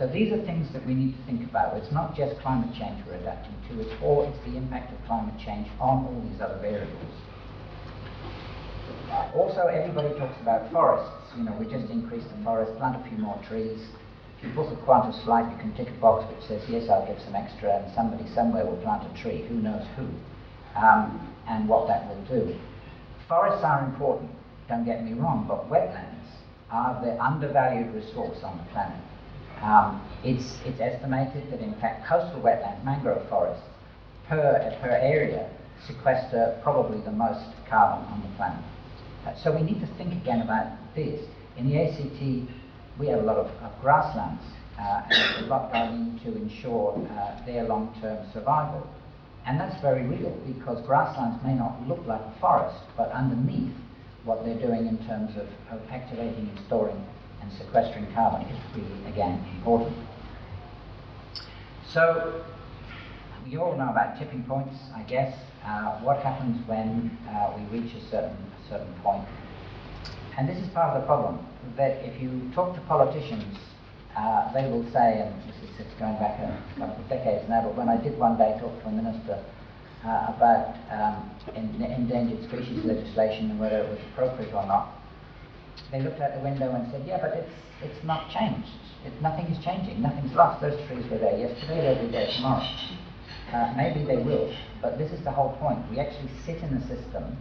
So 0.00 0.06
these 0.08 0.32
are 0.32 0.40
things 0.48 0.72
that 0.72 0.80
we 0.86 0.94
need 0.94 1.12
to 1.12 1.22
think 1.28 1.44
about. 1.44 1.76
It's 1.76 1.92
not 1.92 2.16
just 2.16 2.40
climate 2.40 2.72
change 2.72 3.04
we're 3.04 3.20
adapting 3.20 3.52
to, 3.68 3.84
it's 3.84 3.92
all 4.00 4.24
it's 4.24 4.40
the 4.48 4.56
impact 4.56 4.96
of 4.96 4.98
climate 5.04 5.36
change 5.36 5.68
on 5.78 6.08
all 6.08 6.24
these 6.24 6.40
other 6.40 6.56
variables. 6.56 7.12
Also, 9.36 9.68
everybody 9.68 10.08
talks 10.16 10.40
about 10.40 10.72
forests. 10.72 11.36
You 11.36 11.44
know, 11.44 11.52
we 11.60 11.68
just 11.68 11.92
increase 11.92 12.24
the 12.24 12.42
forest, 12.42 12.72
plant 12.78 12.96
a 12.96 13.08
few 13.10 13.18
more 13.18 13.36
trees. 13.46 13.76
If 14.38 14.48
you 14.48 14.54
book 14.56 14.72
a 14.72 14.76
Qantas 14.88 15.22
flight, 15.22 15.44
you 15.52 15.58
can 15.60 15.76
tick 15.76 15.92
a 15.92 16.00
box 16.00 16.24
which 16.32 16.48
says, 16.48 16.64
yes, 16.66 16.88
I'll 16.88 17.04
give 17.04 17.20
some 17.20 17.36
extra, 17.36 17.84
and 17.84 17.92
somebody 17.94 18.24
somewhere 18.32 18.64
will 18.64 18.80
plant 18.80 19.04
a 19.04 19.12
tree. 19.20 19.44
Who 19.52 19.60
knows 19.60 19.84
who? 20.00 20.08
Um, 20.80 21.20
and 21.46 21.68
what 21.68 21.88
that 21.88 22.08
will 22.08 22.24
do. 22.24 22.56
Forests 23.28 23.62
are 23.62 23.84
important, 23.84 24.30
don't 24.66 24.86
get 24.86 25.04
me 25.04 25.12
wrong, 25.12 25.44
but 25.46 25.68
wetlands 25.68 26.24
are 26.70 26.96
the 27.04 27.20
undervalued 27.22 27.92
resource 27.94 28.38
on 28.42 28.56
the 28.56 28.64
planet. 28.72 28.96
Um, 29.62 30.00
it's, 30.24 30.58
it's 30.64 30.80
estimated 30.80 31.50
that 31.52 31.60
in 31.60 31.74
fact 31.80 32.06
coastal 32.06 32.40
wetlands, 32.40 32.82
mangrove 32.84 33.28
forests, 33.28 33.62
per, 34.26 34.76
per 34.80 34.90
area, 34.90 35.50
sequester 35.86 36.58
probably 36.62 37.00
the 37.02 37.10
most 37.10 37.44
carbon 37.68 38.04
on 38.06 38.22
the 38.22 38.36
planet. 38.36 38.64
Uh, 39.26 39.34
so 39.42 39.54
we 39.54 39.62
need 39.62 39.80
to 39.80 39.86
think 39.98 40.12
again 40.12 40.40
about 40.40 40.72
this. 40.94 41.20
In 41.58 41.68
the 41.68 41.76
ACT, 41.76 42.48
we 42.98 43.08
have 43.08 43.20
a 43.20 43.22
lot 43.22 43.36
of, 43.36 43.46
of 43.62 43.72
grasslands, 43.82 44.42
uh, 44.78 45.02
and 45.10 45.44
a 45.44 45.48
lot 45.48 45.72
going 45.72 46.18
to 46.24 46.36
ensure 46.36 46.96
uh, 47.18 47.44
their 47.44 47.64
long-term 47.64 48.26
survival. 48.32 48.86
And 49.46 49.60
that's 49.60 49.80
very 49.82 50.06
real 50.06 50.30
because 50.46 50.84
grasslands 50.86 51.42
may 51.44 51.54
not 51.54 51.86
look 51.86 52.00
like 52.06 52.20
a 52.20 52.40
forest, 52.40 52.78
but 52.96 53.10
underneath 53.10 53.74
what 54.24 54.44
they're 54.44 54.60
doing 54.60 54.86
in 54.86 54.98
terms 55.06 55.36
of, 55.36 55.48
of 55.70 55.86
activating 55.90 56.48
and 56.48 56.60
storing 56.66 57.04
and 57.40 57.52
sequestering 57.52 58.12
carbon 58.14 58.46
is 58.48 58.58
really, 58.74 59.06
again, 59.06 59.44
important. 59.56 59.96
So, 61.92 62.44
you 63.46 63.60
all 63.62 63.76
know 63.76 63.90
about 63.90 64.18
tipping 64.18 64.44
points, 64.44 64.76
I 64.94 65.02
guess. 65.02 65.36
Uh, 65.64 65.98
what 66.00 66.18
happens 66.18 66.66
when 66.68 67.10
uh, 67.28 67.52
we 67.56 67.78
reach 67.78 67.94
a 67.94 68.00
certain, 68.10 68.36
a 68.36 68.68
certain 68.68 68.94
point? 69.02 69.26
And 70.38 70.48
this 70.48 70.58
is 70.58 70.68
part 70.68 70.96
of 70.96 71.02
the 71.02 71.06
problem, 71.06 71.44
that 71.76 72.04
if 72.04 72.20
you 72.22 72.50
talk 72.54 72.74
to 72.74 72.80
politicians, 72.82 73.58
uh, 74.16 74.52
they 74.52 74.70
will 74.70 74.84
say, 74.92 75.20
and 75.20 75.34
this 75.42 75.56
is 75.86 75.86
going 75.98 76.14
back 76.14 76.38
a 76.38 76.60
couple 76.78 77.02
of 77.02 77.08
decades 77.08 77.48
now, 77.48 77.62
but 77.62 77.76
when 77.76 77.88
I 77.88 77.96
did 77.96 78.18
one 78.18 78.38
day 78.38 78.56
talk 78.60 78.80
to 78.82 78.88
a 78.88 78.92
minister 78.92 79.44
uh, 80.04 80.32
about 80.34 80.76
um, 80.90 81.30
endangered 81.54 82.42
species 82.44 82.84
legislation 82.84 83.50
and 83.50 83.60
whether 83.60 83.78
it 83.78 83.88
was 83.88 83.98
appropriate 84.12 84.54
or 84.54 84.66
not, 84.66 84.99
they 85.92 86.00
looked 86.00 86.20
out 86.20 86.34
the 86.34 86.40
window 86.40 86.72
and 86.72 86.90
said, 86.92 87.02
yeah, 87.06 87.18
but 87.20 87.34
it's, 87.34 87.52
it's 87.82 88.04
not 88.04 88.30
changed. 88.30 88.68
It, 89.04 89.12
nothing 89.22 89.46
is 89.46 89.62
changing. 89.64 90.00
Nothing's 90.02 90.32
lost. 90.34 90.60
Those 90.60 90.78
trees 90.86 91.04
were 91.10 91.18
there 91.18 91.36
yesterday, 91.36 91.94
they'll 91.94 92.06
be 92.06 92.12
there 92.12 92.30
tomorrow. 92.36 92.66
Uh, 93.52 93.72
maybe 93.76 94.04
they 94.04 94.22
will, 94.22 94.54
but 94.80 94.96
this 94.98 95.10
is 95.10 95.22
the 95.24 95.30
whole 95.30 95.56
point. 95.56 95.78
We 95.90 95.98
actually 95.98 96.30
sit 96.46 96.58
in 96.58 96.72
a 96.74 96.80
system 96.86 97.36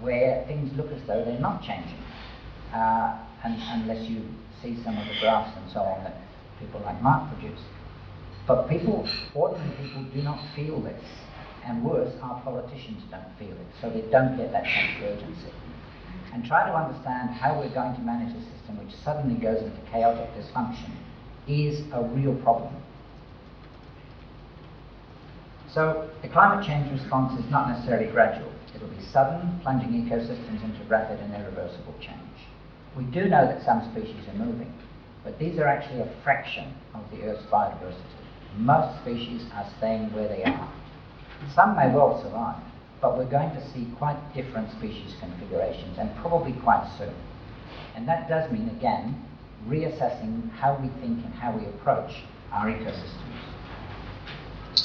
where 0.00 0.44
things 0.46 0.70
look 0.76 0.92
as 0.92 1.00
though 1.06 1.24
they're 1.24 1.40
not 1.40 1.62
changing, 1.62 1.96
uh, 2.74 3.16
and, 3.44 3.56
unless 3.80 4.06
you 4.06 4.28
see 4.60 4.76
some 4.84 4.98
of 4.98 5.08
the 5.08 5.14
graphs 5.20 5.56
and 5.56 5.72
so 5.72 5.80
on 5.80 6.04
that 6.04 6.20
people 6.60 6.82
like 6.84 7.00
Mark 7.00 7.32
produce. 7.32 7.60
But 8.46 8.68
people, 8.68 9.08
ordinary 9.34 9.74
people, 9.80 10.04
do 10.12 10.20
not 10.20 10.38
feel 10.54 10.82
this, 10.82 11.02
and 11.64 11.82
worse, 11.82 12.12
our 12.20 12.42
politicians 12.42 13.02
don't 13.10 13.32
feel 13.38 13.56
it, 13.56 13.66
so 13.80 13.88
they 13.88 14.02
don't 14.10 14.36
get 14.36 14.52
that 14.52 14.64
sense 14.64 14.98
of 14.98 15.02
urgency 15.02 15.52
and 16.34 16.44
try 16.44 16.68
to 16.68 16.74
understand 16.76 17.30
how 17.30 17.56
we're 17.56 17.72
going 17.72 17.94
to 17.94 18.02
manage 18.02 18.34
a 18.34 18.40
system 18.50 18.76
which 18.84 18.92
suddenly 19.04 19.40
goes 19.40 19.62
into 19.62 19.80
chaotic 19.90 20.28
dysfunction 20.34 20.90
is 21.46 21.80
a 21.92 22.02
real 22.02 22.34
problem. 22.42 22.74
So 25.72 26.10
the 26.22 26.28
climate 26.28 26.66
change 26.66 26.90
response 26.90 27.38
is 27.38 27.48
not 27.50 27.68
necessarily 27.68 28.10
gradual. 28.10 28.50
It'll 28.74 28.88
be 28.88 29.02
sudden, 29.12 29.60
plunging 29.62 29.90
ecosystems 29.90 30.64
into 30.64 30.84
rapid 30.88 31.20
and 31.20 31.32
irreversible 31.34 31.94
change. 32.00 32.18
We 32.96 33.04
do 33.04 33.28
know 33.28 33.46
that 33.46 33.64
some 33.64 33.88
species 33.92 34.28
are 34.28 34.44
moving, 34.44 34.72
but 35.22 35.38
these 35.38 35.58
are 35.58 35.66
actually 35.66 36.00
a 36.00 36.14
fraction 36.24 36.74
of 36.94 37.02
the 37.12 37.22
Earth's 37.22 37.46
biodiversity. 37.46 37.94
Most 38.56 39.00
species 39.02 39.46
are 39.54 39.66
staying 39.78 40.12
where 40.12 40.28
they 40.28 40.42
are. 40.44 40.72
Some 41.54 41.76
may 41.76 41.92
well 41.94 42.20
survive, 42.22 42.62
but 43.04 43.18
we're 43.18 43.28
going 43.28 43.50
to 43.50 43.60
see 43.74 43.86
quite 43.98 44.16
different 44.34 44.70
species 44.70 45.14
configurations 45.20 45.98
and 45.98 46.08
probably 46.16 46.54
quite 46.64 46.90
soon. 46.96 47.12
And 47.94 48.08
that 48.08 48.30
does 48.30 48.50
mean, 48.50 48.70
again, 48.70 49.22
reassessing 49.68 50.50
how 50.52 50.72
we 50.80 50.88
think 51.02 51.22
and 51.22 51.34
how 51.34 51.54
we 51.54 51.66
approach 51.66 52.22
our 52.50 52.64
ecosystems. 52.64 53.44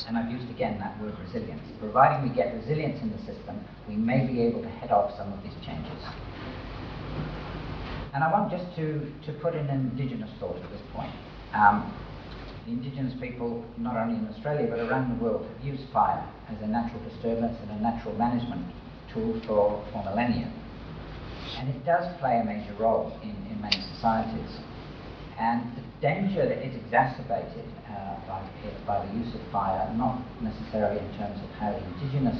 And 0.06 0.18
I've 0.18 0.30
used 0.30 0.50
again 0.50 0.78
that 0.80 1.00
word 1.02 1.16
resilience. 1.24 1.64
Providing 1.80 2.28
we 2.28 2.36
get 2.36 2.54
resilience 2.54 3.02
in 3.02 3.10
the 3.10 3.20
system, 3.20 3.64
we 3.88 3.96
may 3.96 4.28
be 4.28 4.42
able 4.42 4.64
to 4.64 4.70
head 4.70 4.92
off 4.92 5.16
some 5.16 5.32
of 5.32 5.42
these 5.42 5.56
changes. 5.66 6.04
And 8.14 8.22
I 8.22 8.30
want 8.34 8.52
just 8.52 8.76
to, 8.76 9.14
to 9.28 9.32
put 9.40 9.56
in 9.56 9.66
an 9.68 9.92
indigenous 9.96 10.30
thought 10.42 10.58
at 10.58 10.70
this 10.72 10.82
point. 10.94 11.14
Um, 11.54 11.94
indigenous 12.70 13.14
people, 13.20 13.66
not 13.78 13.98
only 13.98 14.16
in 14.16 14.28
Australia 14.28 14.68
but 14.70 14.80
around 14.80 15.18
the 15.18 15.24
world, 15.24 15.46
have 15.46 15.66
used 15.66 15.84
fire 15.92 16.22
as 16.50 16.58
a 16.62 16.68
natural 16.68 17.02
disturbance 17.04 17.58
and 17.62 17.72
a 17.72 17.82
natural 17.82 18.14
management 18.16 18.66
tool 19.14 19.42
for, 19.46 19.84
for 19.92 20.04
millennia. 20.06 20.52
And 21.58 21.70
it 21.70 21.84
does 21.86 22.06
play 22.20 22.40
a 22.40 22.46
major 22.46 22.74
role 22.80 23.18
in, 23.24 23.36
in 23.50 23.60
many 23.62 23.82
societies. 23.96 24.62
And 25.40 25.66
the 25.76 25.84
danger 26.02 26.48
that 26.48 26.60
is 26.66 26.76
exacerbated 26.86 27.66
uh, 27.90 28.16
by, 28.28 28.42
by 28.86 29.06
the 29.06 29.12
use 29.18 29.34
of 29.34 29.42
fire, 29.52 29.92
not 29.96 30.22
necessarily 30.42 31.00
in 31.00 31.10
terms 31.18 31.40
of 31.42 31.50
how 31.58 31.74
indigenous 31.76 32.38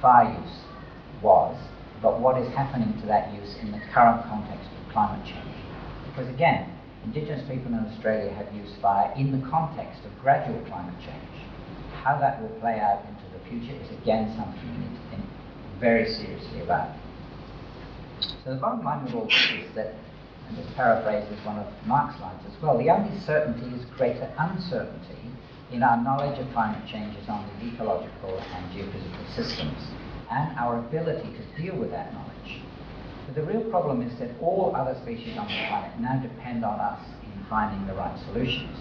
fire 0.00 0.30
use 0.30 0.58
was, 1.22 1.56
but 2.02 2.20
what 2.20 2.40
is 2.42 2.48
happening 2.54 2.92
to 3.00 3.06
that 3.06 3.32
use 3.32 3.54
in 3.62 3.70
the 3.70 3.80
current 3.94 4.22
context 4.26 4.68
of 4.68 4.92
climate 4.92 5.24
change. 5.24 5.54
Because 6.10 6.28
again, 6.28 6.68
Indigenous 7.04 7.42
people 7.48 7.72
in 7.72 7.80
Australia 7.80 8.32
have 8.32 8.52
used 8.54 8.74
fire 8.80 9.12
in 9.16 9.32
the 9.32 9.46
context 9.48 10.04
of 10.04 10.18
gradual 10.22 10.60
climate 10.66 10.94
change. 11.00 11.46
How 12.02 12.18
that 12.18 12.40
will 12.40 12.56
play 12.60 12.78
out 12.78 13.04
into 13.06 13.24
the 13.32 13.44
future 13.48 13.74
is 13.80 13.90
again 13.90 14.34
something 14.36 14.60
we 14.72 14.86
need 14.86 14.94
to 14.94 15.10
think 15.10 15.24
very 15.80 16.08
seriously 16.08 16.60
about. 16.60 16.96
So 18.44 18.54
the 18.54 18.60
bottom 18.60 18.84
line 18.84 19.06
of 19.06 19.14
all 19.14 19.24
this 19.26 19.50
is 19.50 19.74
that, 19.74 19.94
and 20.48 20.56
this 20.56 20.66
paraphrases 20.74 21.44
one 21.44 21.58
of 21.58 21.66
Mark's 21.86 22.20
lines 22.20 22.42
as 22.46 22.62
well, 22.62 22.78
the 22.78 22.90
only 22.90 23.18
certainty 23.20 23.66
is 23.76 23.84
greater 23.96 24.32
uncertainty 24.38 25.30
in 25.72 25.82
our 25.82 26.00
knowledge 26.02 26.38
of 26.38 26.52
climate 26.52 26.86
changes 26.86 27.28
on 27.28 27.48
the 27.58 27.66
ecological 27.66 28.38
and 28.38 28.70
geophysical 28.72 29.34
systems, 29.34 29.78
and 30.30 30.56
our 30.58 30.78
ability 30.78 31.32
to 31.32 31.62
deal 31.62 31.74
with 31.76 31.90
that 31.90 32.12
knowledge 32.12 32.31
the 33.34 33.42
real 33.42 33.62
problem 33.70 34.02
is 34.02 34.18
that 34.18 34.30
all 34.40 34.72
other 34.76 34.98
species 35.02 35.36
on 35.38 35.46
the 35.46 35.54
planet 35.68 35.98
now 36.00 36.20
depend 36.20 36.64
on 36.64 36.78
us 36.80 37.00
in 37.24 37.44
finding 37.48 37.86
the 37.86 37.94
right 37.94 38.18
solutions. 38.26 38.76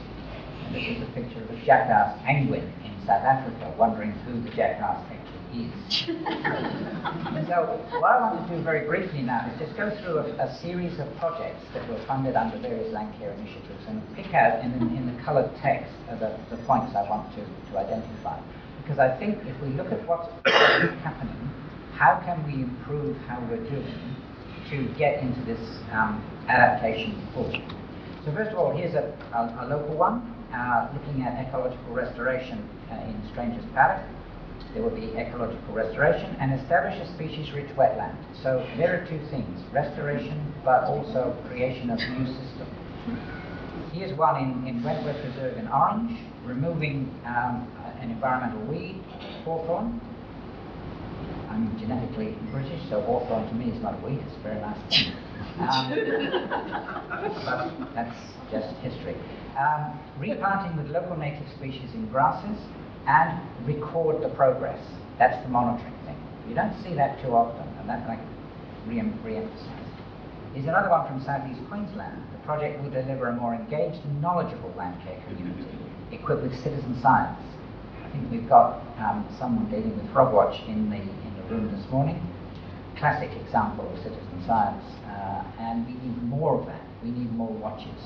And 0.66 0.76
this 0.76 0.84
is 0.88 1.04
a 1.04 1.12
picture 1.14 1.42
of 1.42 1.50
a 1.50 1.66
jackass 1.66 2.20
penguin 2.26 2.72
in 2.84 2.92
South 3.06 3.24
Africa, 3.24 3.74
wondering 3.78 4.12
who 4.28 4.42
the 4.42 4.50
jackass 4.52 5.04
actually 5.08 5.68
is. 5.68 6.08
and 6.08 7.48
so, 7.52 7.80
what 8.00 8.12
I 8.12 8.20
want 8.22 8.48
to 8.48 8.56
do 8.56 8.64
very 8.64 8.88
briefly 8.88 9.22
now 9.22 9.50
is 9.52 9.60
just 9.60 9.76
go 9.78 9.90
through 10.02 10.20
a, 10.20 10.44
a 10.44 10.60
series 10.62 11.00
of 11.00 11.08
projects 11.18 11.64
that 11.74 11.88
were 11.90 12.00
funded 12.06 12.36
under 12.36 12.58
various 12.58 12.94
Landcare 12.94 13.38
initiatives 13.38 13.84
and 13.88 14.02
pick 14.16 14.34
out 14.34 14.64
in, 14.64 14.72
in 14.96 15.16
the 15.16 15.24
coloured 15.24 15.52
text 15.62 15.92
the, 16.08 16.38
the 16.50 16.58
points 16.64 16.96
I 16.96 17.08
want 17.10 17.34
to, 17.36 17.44
to 17.72 17.78
identify. 17.78 18.40
Because 18.82 19.00
I 19.00 19.18
think 19.18 19.40
if 19.46 19.60
we 19.62 19.70
look 19.70 19.92
at 19.92 20.06
what's 20.08 20.28
happening, 21.04 21.50
how 21.96 22.22
can 22.26 22.44
we 22.48 22.64
improve 22.64 23.16
how 23.28 23.40
we're 23.50 23.64
doing 23.70 24.12
to 24.72 24.88
get 24.98 25.22
into 25.22 25.42
this 25.46 25.60
um, 25.92 26.24
adaptation 26.48 27.28
pool. 27.34 27.52
So 28.26 28.32
first 28.34 28.52
of 28.52 28.58
all, 28.58 28.76
here's 28.76 28.96
a, 28.96 29.12
a, 29.34 29.66
a 29.66 29.66
local 29.68 29.96
one, 29.96 30.22
uh, 30.54 30.90
looking 30.94 31.24
at 31.24 31.48
ecological 31.48 31.94
restoration 31.94 32.68
uh, 32.90 32.96
in 33.06 33.22
Strangers 33.32 33.66
Paddock. 33.74 34.04
there 34.74 34.84
will 34.84 34.96
be 34.96 35.12
ecological 35.18 35.74
restoration 35.74 36.36
and 36.40 36.54
establish 36.60 36.96
a 37.02 37.14
species-rich 37.16 37.70
wetland. 37.76 38.16
So 38.42 38.66
there 38.78 39.02
are 39.02 39.06
two 39.08 39.20
things, 39.30 39.60
restoration 39.74 40.54
but 40.64 40.84
also 40.86 41.36
creation 41.48 41.90
of 41.90 42.00
new 42.00 42.26
systems. 42.26 42.72
Here's 43.92 44.18
one 44.18 44.38
in, 44.38 44.68
in 44.68 44.84
Wentworth 44.84 45.20
Reserve 45.26 45.58
in 45.58 45.68
Orange, 45.68 46.18
removing 46.46 47.12
um, 47.26 47.68
an 48.00 48.10
environmental 48.10 48.62
weed, 48.68 49.04
hawthorn. 49.44 50.00
I'm 51.52 51.78
genetically 51.78 52.38
British, 52.52 52.82
so 52.90 53.02
hawthorn 53.02 53.48
to 53.50 53.54
me 53.56 53.72
is 53.76 53.82
not 53.82 53.96
a 53.96 54.06
weed, 54.06 54.20
it's 54.26 54.36
a 54.38 54.40
very 54.40 54.62
nice 54.62 54.78
thing. 54.90 55.14
Um, 55.62 55.92
that's 57.94 58.16
just 58.50 58.74
history. 58.78 59.16
Um, 59.60 60.00
replanting 60.18 60.78
with 60.78 60.90
local 60.90 61.18
native 61.18 61.48
species 61.50 61.94
in 61.94 62.08
grasses 62.08 62.58
and 63.06 63.40
record 63.68 64.24
the 64.24 64.30
progress. 64.30 64.80
That's 65.20 65.42
the 65.44 65.50
monitoring 65.50 65.94
thing. 66.06 66.16
You 66.48 66.56
don't 66.56 66.74
see 66.82 66.94
that 66.96 67.22
too 67.22 67.36
often, 67.36 67.68
and 67.80 67.90
that 67.90 68.08
like 68.08 68.20
re-emphasize. 68.88 69.68
Here's 70.54 70.66
another 70.68 70.90
one 70.90 71.06
from 71.08 71.24
southeast 71.24 71.60
Queensland. 71.70 72.24
The 72.32 72.40
project 72.46 72.82
will 72.82 72.90
deliver 72.90 73.28
a 73.28 73.34
more 73.36 73.54
engaged 73.54 74.04
and 74.06 74.22
knowledgeable 74.22 74.74
land 74.78 75.02
care 75.04 75.22
community 75.28 75.68
equipped 76.12 76.44
with 76.44 76.56
citizen 76.64 76.98
science. 77.02 77.40
I 78.04 78.10
think 78.10 78.32
we've 78.32 78.50
got 78.50 78.82
um, 79.00 79.28
someone 79.38 79.70
dealing 79.70 79.96
with 79.98 80.12
Frogwatch 80.12 80.62
in 80.68 80.90
the 80.90 80.98
room 81.52 81.70
this 81.76 81.92
morning. 81.92 82.22
Classic 82.98 83.30
example 83.44 83.90
of 83.92 83.98
citizen 83.98 84.44
science, 84.48 84.84
uh, 85.06 85.44
and 85.60 85.86
we 85.86 85.94
need 85.94 86.24
more 86.24 86.60
of 86.60 86.66
that. 86.68 86.82
We 87.04 87.12
need 87.12 87.32
more 87.34 87.52
watches. 87.52 88.00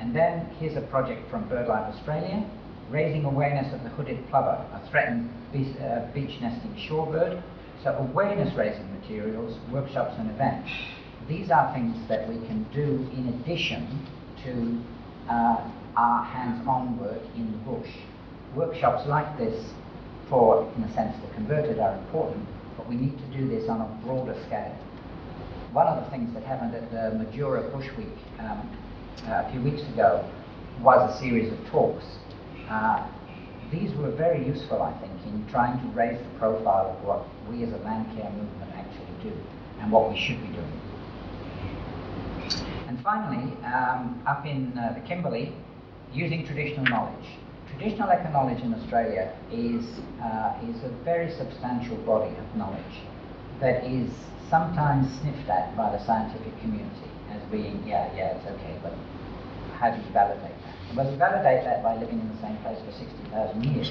And 0.00 0.14
then 0.16 0.46
here's 0.58 0.76
a 0.76 0.86
project 0.88 1.30
from 1.30 1.48
BirdLife 1.48 1.94
Australia, 1.94 2.48
raising 2.90 3.24
awareness 3.24 3.72
of 3.74 3.82
the 3.82 3.90
hooded 3.90 4.26
plover, 4.30 4.64
a 4.72 4.90
threatened 4.90 5.30
beach, 5.52 5.76
uh, 5.80 6.12
beach 6.12 6.40
nesting 6.40 6.74
shorebird. 6.88 7.42
So 7.82 7.90
awareness 7.90 8.56
raising 8.56 8.88
materials, 9.00 9.58
workshops 9.70 10.14
and 10.18 10.30
events. 10.30 10.70
These 11.28 11.50
are 11.50 11.72
things 11.74 11.96
that 12.08 12.28
we 12.28 12.36
can 12.46 12.66
do 12.72 13.08
in 13.12 13.40
addition 13.40 14.06
to 14.44 15.32
uh, 15.32 15.70
our 15.96 16.24
hands-on 16.24 16.98
work 16.98 17.22
in 17.36 17.50
the 17.50 17.58
bush. 17.58 17.90
Workshops 18.54 19.06
like 19.08 19.38
this 19.38 19.72
in 20.32 20.82
a 20.84 20.94
sense, 20.94 21.14
the 21.20 21.34
converted 21.34 21.78
are 21.78 21.94
important, 21.98 22.46
but 22.78 22.88
we 22.88 22.94
need 22.96 23.18
to 23.18 23.38
do 23.38 23.46
this 23.48 23.68
on 23.68 23.82
a 23.82 24.06
broader 24.06 24.34
scale. 24.46 24.74
One 25.72 25.86
of 25.86 26.02
the 26.02 26.10
things 26.10 26.32
that 26.32 26.42
happened 26.44 26.74
at 26.74 26.90
the 26.90 27.12
Majura 27.18 27.70
Bush 27.70 27.88
Week 27.98 28.16
um, 28.40 28.66
uh, 29.28 29.44
a 29.44 29.52
few 29.52 29.60
weeks 29.60 29.82
ago 29.92 30.24
was 30.80 31.14
a 31.14 31.18
series 31.20 31.52
of 31.52 31.58
talks. 31.66 32.04
Uh, 32.70 33.06
these 33.70 33.94
were 33.96 34.10
very 34.10 34.46
useful, 34.46 34.80
I 34.80 34.98
think, 35.00 35.12
in 35.26 35.46
trying 35.50 35.78
to 35.80 35.86
raise 35.88 36.18
the 36.18 36.38
profile 36.38 36.96
of 36.96 37.04
what 37.04 37.26
we 37.50 37.62
as 37.64 37.72
a 37.72 37.78
land 37.84 38.06
care 38.16 38.30
movement 38.30 38.72
actually 38.74 39.30
do 39.30 39.36
and 39.80 39.92
what 39.92 40.10
we 40.10 40.18
should 40.18 40.40
be 40.40 40.48
doing. 40.48 40.80
And 42.88 42.98
finally, 43.02 43.52
um, 43.64 44.22
up 44.26 44.46
in 44.46 44.78
uh, 44.78 44.94
the 44.94 45.06
Kimberley, 45.06 45.52
using 46.12 46.46
traditional 46.46 46.86
knowledge. 46.86 47.28
Traditional 47.78 48.08
knowledge 48.32 48.62
in 48.62 48.74
Australia 48.74 49.32
is, 49.50 49.84
uh, 50.22 50.54
is 50.68 50.82
a 50.84 50.90
very 51.04 51.32
substantial 51.32 51.96
body 52.04 52.34
of 52.36 52.56
knowledge 52.56 53.00
that 53.60 53.84
is 53.84 54.10
sometimes 54.50 55.08
sniffed 55.20 55.48
at 55.48 55.76
by 55.76 55.90
the 55.90 56.04
scientific 56.04 56.52
community 56.60 57.08
as 57.32 57.42
being, 57.50 57.82
yeah, 57.86 58.12
yeah, 58.14 58.36
it's 58.36 58.46
okay, 58.46 58.76
but 58.82 58.92
how 59.80 59.90
do 59.90 59.96
you 59.96 60.12
validate 60.12 60.54
that? 60.62 60.96
Well, 60.96 61.10
you 61.10 61.16
validate 61.16 61.64
that 61.64 61.82
by 61.82 61.96
living 61.96 62.20
in 62.20 62.28
the 62.28 62.40
same 62.40 62.56
place 62.58 62.78
for 62.84 62.92
60,000 62.92 63.64
years. 63.64 63.90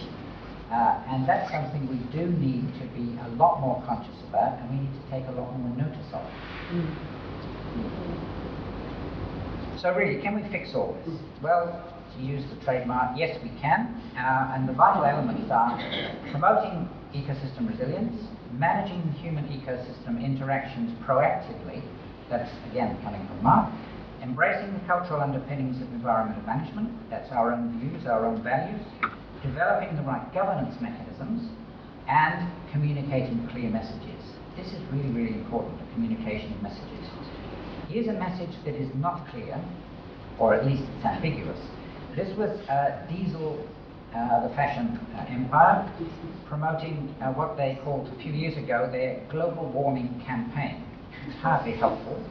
Uh, 0.72 1.04
and 1.10 1.28
that's 1.28 1.52
something 1.52 1.84
we 1.90 2.00
do 2.16 2.32
need 2.40 2.64
to 2.80 2.88
be 2.96 3.18
a 3.26 3.30
lot 3.36 3.60
more 3.60 3.84
conscious 3.86 4.16
about, 4.30 4.58
and 4.60 4.70
we 4.72 4.86
need 4.86 4.94
to 4.94 5.04
take 5.12 5.28
a 5.28 5.32
lot 5.32 5.52
more 5.60 5.76
notice 5.76 6.08
of. 6.14 6.24
Mm. 6.72 6.88
So 9.82 9.92
really, 9.94 10.22
can 10.22 10.36
we 10.36 10.48
fix 10.50 10.74
all 10.74 10.96
this? 11.04 11.16
Well, 11.42 11.84
to 12.16 12.24
use 12.24 12.44
the 12.50 12.64
trademark, 12.66 13.18
yes 13.18 13.38
we 13.44 13.50
can, 13.62 13.96
uh, 14.18 14.54
and 14.56 14.68
the 14.68 14.74
vital 14.74 15.06
elements 15.06 15.50
are 15.52 15.78
promoting 16.32 16.90
ecosystem 17.14 17.68
resilience, 17.70 18.16
managing 18.58 19.02
human 19.24 19.46
ecosystem 19.46 20.24
interactions 20.24 20.92
proactively, 21.06 21.82
that's 22.30 22.50
again 22.72 22.98
coming 23.04 23.28
from 23.28 23.44
Mark, 23.44 23.72
embracing 24.24 24.74
the 24.74 24.80
cultural 24.88 25.22
underpinnings 25.22 25.82
of 25.82 25.88
environmental 25.94 26.44
management, 26.44 26.90
that's 27.10 27.32
our 27.32 27.52
own 27.52 27.80
views, 27.80 28.06
our 28.08 28.26
own 28.26 28.42
values, 28.44 28.82
developing 29.44 29.96
the 29.96 30.04
right 30.04 30.24
governance 30.34 30.76
mechanisms, 30.80 31.44
and 32.08 32.48
communicating 32.72 33.48
clear 33.52 33.70
messages. 33.70 34.22
This 34.56 34.68
is 34.68 34.82
really, 34.92 35.10
really 35.12 35.36
important, 35.40 35.80
the 35.80 35.94
communication 35.94 36.54
of 36.54 36.62
messages. 36.62 37.08
Here's 37.88 38.08
a 38.08 38.14
message 38.14 38.56
that 38.66 38.76
is 38.76 38.90
not 38.96 39.28
clear, 39.32 39.60
or 40.40 40.54
at 40.54 40.66
least 40.66 40.84
it's 40.96 41.06
ambiguous. 41.06 41.60
This 42.16 42.36
was 42.38 42.50
uh, 42.68 43.08
Diesel, 43.08 43.66
uh, 44.14 44.46
the 44.48 44.54
fashion 44.54 45.00
uh, 45.16 45.26
empire, 45.30 45.90
promoting 46.46 47.16
uh, 47.22 47.32
what 47.32 47.56
they 47.56 47.80
called 47.86 48.10
a 48.10 48.22
few 48.22 48.34
years 48.34 48.58
ago 48.58 48.90
their 48.92 49.24
global 49.30 49.72
warming 49.72 50.22
campaign. 50.26 50.84
It's 51.28 51.38
hardly 51.38 51.72
helpful. 51.74 52.22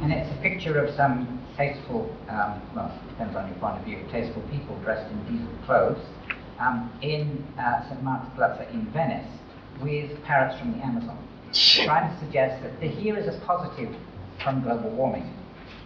And 0.00 0.10
it's 0.10 0.30
a 0.32 0.40
picture 0.40 0.78
of 0.82 0.94
some 0.96 1.44
tasteful, 1.54 2.08
um, 2.30 2.62
well, 2.74 2.98
depends 3.10 3.36
on 3.36 3.48
your 3.48 3.58
point 3.58 3.78
of 3.78 3.84
view, 3.84 3.98
tasteful 4.10 4.42
people 4.50 4.78
dressed 4.82 5.10
in 5.12 5.18
diesel 5.24 5.52
clothes 5.66 6.00
um, 6.58 6.90
in 7.02 7.44
uh, 7.58 7.86
St. 7.90 8.02
Mark's 8.02 8.34
Plaza 8.36 8.66
in 8.70 8.86
Venice 8.92 9.28
with 9.82 10.22
parrots 10.24 10.58
from 10.58 10.72
the 10.72 10.78
Amazon, 10.82 11.18
trying 11.84 12.08
to 12.10 12.24
suggest 12.24 12.62
that 12.62 12.80
the, 12.80 12.88
here 12.88 13.18
is 13.18 13.26
a 13.26 13.38
positive 13.44 13.94
from 14.42 14.62
global 14.62 14.88
warming. 14.90 15.30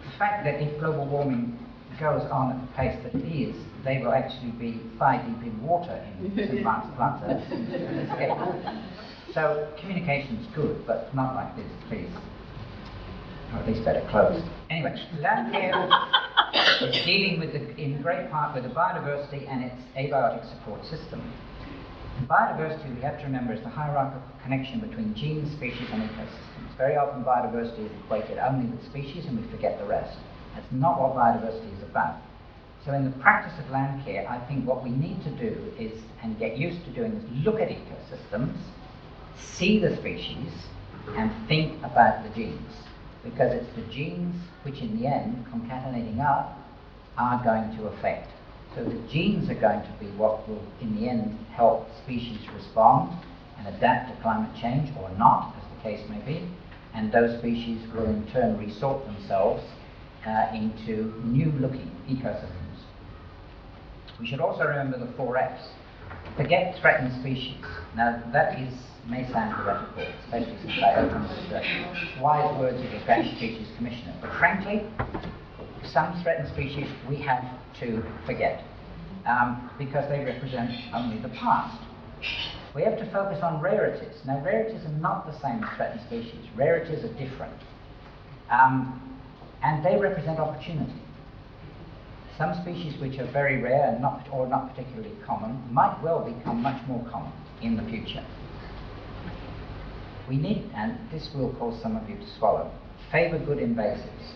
The 0.09 0.17
fact 0.17 0.45
that 0.45 0.61
if 0.61 0.79
global 0.79 1.05
warming 1.05 1.57
goes 2.01 2.27
on 2.31 2.51
at 2.51 2.59
the 2.59 2.73
pace 2.75 2.97
that 3.03 3.13
it 3.15 3.25
is, 3.25 3.55
they 3.85 3.99
will 3.99 4.11
actually 4.11 4.51
be 4.51 4.81
thigh 4.99 5.17
deep 5.25 5.45
in 5.45 5.61
water 5.61 5.93
in 6.19 6.35
St. 6.35 6.63
Mark's 6.63 6.87
Plaza. 6.97 7.39
so 9.33 9.71
communication 9.79 10.35
is 10.37 10.47
good, 10.55 10.85
but 10.85 11.13
not 11.15 11.35
like 11.35 11.55
this, 11.55 11.71
please 11.87 12.09
or 13.53 13.59
at 13.59 13.67
least 13.67 13.83
better 13.83 14.05
closed. 14.09 14.45
Anyway, 14.69 14.95
land 15.19 15.51
care 15.51 15.75
is 16.81 17.05
dealing 17.05 17.39
with 17.39 17.51
the, 17.53 17.61
in 17.77 18.01
great 18.01 18.31
part 18.31 18.55
with 18.55 18.63
the 18.63 18.69
biodiversity 18.69 19.47
and 19.49 19.63
its 19.63 19.75
abiotic 19.97 20.47
support 20.49 20.83
system. 20.85 21.21
biodiversity, 22.27 22.95
we 22.95 23.01
have 23.01 23.17
to 23.19 23.25
remember, 23.25 23.53
is 23.53 23.61
the 23.61 23.69
hierarchical 23.69 24.21
connection 24.43 24.79
between 24.79 25.13
genes, 25.15 25.51
species, 25.57 25.87
and 25.91 26.03
ecosystems. 26.03 26.77
Very 26.77 26.95
often, 26.95 27.23
biodiversity 27.23 27.85
is 27.85 27.91
equated 28.03 28.37
only 28.37 28.69
with 28.69 28.83
species, 28.85 29.25
and 29.25 29.39
we 29.39 29.51
forget 29.51 29.77
the 29.79 29.85
rest. 29.85 30.17
That's 30.55 30.71
not 30.71 30.99
what 30.99 31.15
biodiversity 31.15 31.77
is 31.77 31.83
about. 31.83 32.17
So, 32.85 32.93
in 32.93 33.05
the 33.05 33.17
practice 33.19 33.53
of 33.63 33.69
land 33.69 34.03
care, 34.03 34.27
I 34.27 34.39
think 34.47 34.67
what 34.67 34.83
we 34.83 34.89
need 34.89 35.23
to 35.23 35.29
do 35.29 35.71
is, 35.77 36.01
and 36.23 36.37
get 36.39 36.57
used 36.57 36.83
to 36.85 36.91
doing, 36.91 37.13
is 37.13 37.45
look 37.45 37.59
at 37.59 37.69
ecosystems, 37.69 38.57
see 39.37 39.79
the 39.79 39.95
species, 39.97 40.51
and 41.15 41.31
think 41.47 41.77
about 41.83 42.23
the 42.23 42.29
genes 42.29 42.73
because 43.23 43.53
it's 43.53 43.75
the 43.75 43.83
genes 43.93 44.35
which, 44.63 44.79
in 44.79 44.99
the 44.99 45.07
end, 45.07 45.45
concatenating 45.53 46.19
up, 46.19 46.57
are 47.17 47.43
going 47.43 47.75
to 47.77 47.87
affect. 47.87 48.29
So 48.75 48.83
the 48.83 48.97
genes 49.11 49.49
are 49.49 49.59
going 49.59 49.81
to 49.81 49.93
be 49.99 50.07
what 50.17 50.47
will, 50.47 50.63
in 50.79 50.95
the 50.95 51.09
end, 51.09 51.37
help 51.53 51.87
species 52.03 52.39
respond 52.55 53.11
and 53.57 53.67
adapt 53.75 54.15
to 54.15 54.21
climate 54.23 54.55
change 54.59 54.89
or 54.97 55.09
not, 55.17 55.53
as 55.57 55.63
the 55.77 55.83
case 55.83 56.09
may 56.09 56.19
be, 56.25 56.49
and 56.93 57.11
those 57.11 57.37
species 57.39 57.79
will 57.93 58.05
in 58.05 58.25
turn 58.31 58.57
resort 58.57 59.05
themselves 59.05 59.63
uh, 60.25 60.51
into 60.53 61.13
new-looking 61.25 61.91
ecosystems. 62.09 62.51
We 64.19 64.27
should 64.27 64.39
also 64.39 64.63
remember 64.65 64.99
the 64.99 65.11
four 65.17 65.37
F's. 65.37 65.69
Forget 66.37 66.75
threatened 66.81 67.19
species. 67.21 67.63
Now 67.95 68.21
that 68.31 68.59
is 68.59 68.73
may 69.09 69.29
sound 69.31 69.53
heretical, 69.53 70.03
especially 70.25 70.57
since 70.61 70.83
I 70.83 70.95
opened 70.95 71.25
the 71.49 72.21
wise 72.21 72.59
words 72.59 72.77
of 72.77 72.91
the 72.91 72.99
Threatened 73.05 73.35
Species 73.37 73.67
Commissioner. 73.77 74.15
But 74.21 74.31
frankly, 74.37 74.85
some 75.91 76.21
threatened 76.21 76.49
species 76.49 76.87
we 77.09 77.15
have 77.21 77.43
to 77.79 78.03
forget 78.25 78.63
um, 79.27 79.69
because 79.77 80.07
they 80.09 80.23
represent 80.23 80.69
only 80.93 81.19
the 81.21 81.29
past. 81.29 81.81
We 82.75 82.83
have 82.83 82.97
to 82.99 83.11
focus 83.11 83.39
on 83.43 83.59
rarities. 83.59 84.15
Now, 84.25 84.41
rarities 84.43 84.85
are 84.85 84.99
not 84.99 85.25
the 85.25 85.37
same 85.41 85.63
as 85.63 85.75
threatened 85.75 86.01
species. 86.07 86.47
Rarities 86.55 87.03
are 87.03 87.13
different. 87.17 87.53
Um, 88.49 89.10
and 89.63 89.85
they 89.85 89.97
represent 89.97 90.39
opportunity. 90.39 90.93
Some 92.37 92.59
species 92.61 92.99
which 92.99 93.19
are 93.19 93.31
very 93.31 93.61
rare 93.61 93.89
and 93.89 94.01
not, 94.01 94.27
or 94.31 94.47
not 94.47 94.73
particularly 94.73 95.15
common 95.25 95.61
might 95.71 96.01
well 96.01 96.23
become 96.23 96.61
much 96.61 96.81
more 96.87 97.05
common 97.11 97.31
in 97.61 97.75
the 97.77 97.83
future. 97.83 98.25
We 100.27 100.37
need, 100.37 100.71
and 100.75 100.97
this 101.11 101.29
will 101.35 101.53
cause 101.53 101.79
some 101.81 101.95
of 101.95 102.09
you 102.09 102.15
to 102.15 102.27
swallow, 102.39 102.71
favour 103.11 103.37
good 103.37 103.57
invasives. 103.57 104.33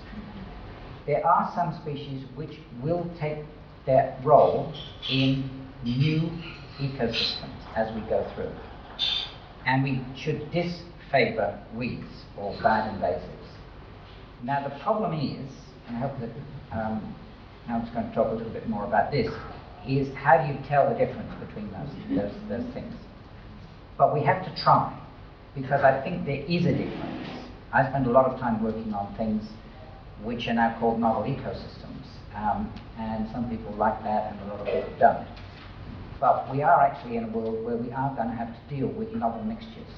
There 1.07 1.25
are 1.25 1.51
some 1.55 1.79
species 1.81 2.25
which 2.35 2.59
will 2.81 3.09
take 3.19 3.39
their 3.85 4.19
role 4.23 4.73
in 5.09 5.49
new 5.83 6.29
ecosystems 6.79 7.75
as 7.75 7.93
we 7.95 8.01
go 8.01 8.29
through. 8.35 8.51
And 9.65 9.83
we 9.83 10.03
should 10.15 10.51
disfavour 10.51 11.59
weeds 11.73 12.25
or 12.37 12.55
bad 12.61 12.93
invasives. 12.93 13.44
Now 14.45 14.61
the 14.61 14.75
problem 14.83 15.13
is, 15.13 15.49
and 15.87 15.97
I 15.97 16.01
hope 16.01 16.19
that 16.19 16.29
um, 16.71 17.15
Howard's 17.65 17.89
going 17.89 18.07
to 18.09 18.13
talk 18.13 18.27
a 18.27 18.35
little 18.35 18.53
bit 18.53 18.69
more 18.69 18.85
about 18.85 19.09
this, 19.11 19.33
is 19.87 20.13
how 20.13 20.37
do 20.37 20.53
you 20.53 20.59
tell 20.69 20.87
the 20.87 20.93
difference 20.93 21.33
between 21.43 21.71
those, 21.71 21.89
those, 22.09 22.33
those 22.47 22.73
things? 22.75 22.93
But 23.97 24.13
we 24.13 24.21
have 24.21 24.45
to 24.45 24.63
try, 24.63 24.93
because 25.55 25.81
I 25.81 25.99
think 26.03 26.27
there 26.27 26.45
is 26.45 26.67
a 26.67 26.77
difference. 26.77 27.27
I 27.73 27.89
spend 27.89 28.05
a 28.05 28.11
lot 28.11 28.25
of 28.25 28.39
time 28.39 28.63
working 28.63 28.93
on 28.93 29.15
things 29.17 29.43
which 30.21 30.47
are 30.47 30.53
now 30.53 30.77
called 30.79 30.99
novel 30.99 31.23
ecosystems, 31.23 32.05
um, 32.35 32.71
and 32.99 33.27
some 33.31 33.49
people 33.49 33.73
like 33.73 34.03
that 34.03 34.31
and 34.31 34.41
a 34.41 34.53
lot 34.53 34.59
of 34.59 34.67
people 34.67 34.93
don't. 34.99 35.27
But 36.19 36.51
we 36.53 36.61
are 36.61 36.81
actually 36.81 37.17
in 37.17 37.23
a 37.23 37.29
world 37.29 37.65
where 37.65 37.77
we 37.77 37.91
are 37.91 38.13
going 38.15 38.29
to 38.29 38.35
have 38.35 38.53
to 38.53 38.75
deal 38.75 38.89
with 38.89 39.11
novel 39.13 39.43
mixtures. 39.43 39.89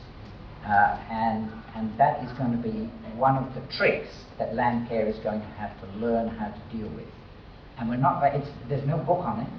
Uh, 0.65 0.97
and, 1.09 1.51
and 1.75 1.97
that 1.97 2.23
is 2.23 2.31
going 2.37 2.51
to 2.51 2.57
be 2.57 2.89
one 3.15 3.37
of 3.37 3.53
the 3.53 3.61
tricks 3.77 4.09
that 4.37 4.53
Landcare 4.53 5.07
is 5.07 5.17
going 5.23 5.39
to 5.39 5.47
have 5.57 5.79
to 5.81 5.87
learn 5.97 6.27
how 6.27 6.47
to 6.47 6.77
deal 6.77 6.89
with. 6.89 7.07
And 7.79 7.89
we're 7.89 7.97
not, 7.97 8.21
there's 8.67 8.87
no 8.87 8.97
book 8.97 9.19
on 9.19 9.41
it. 9.41 9.49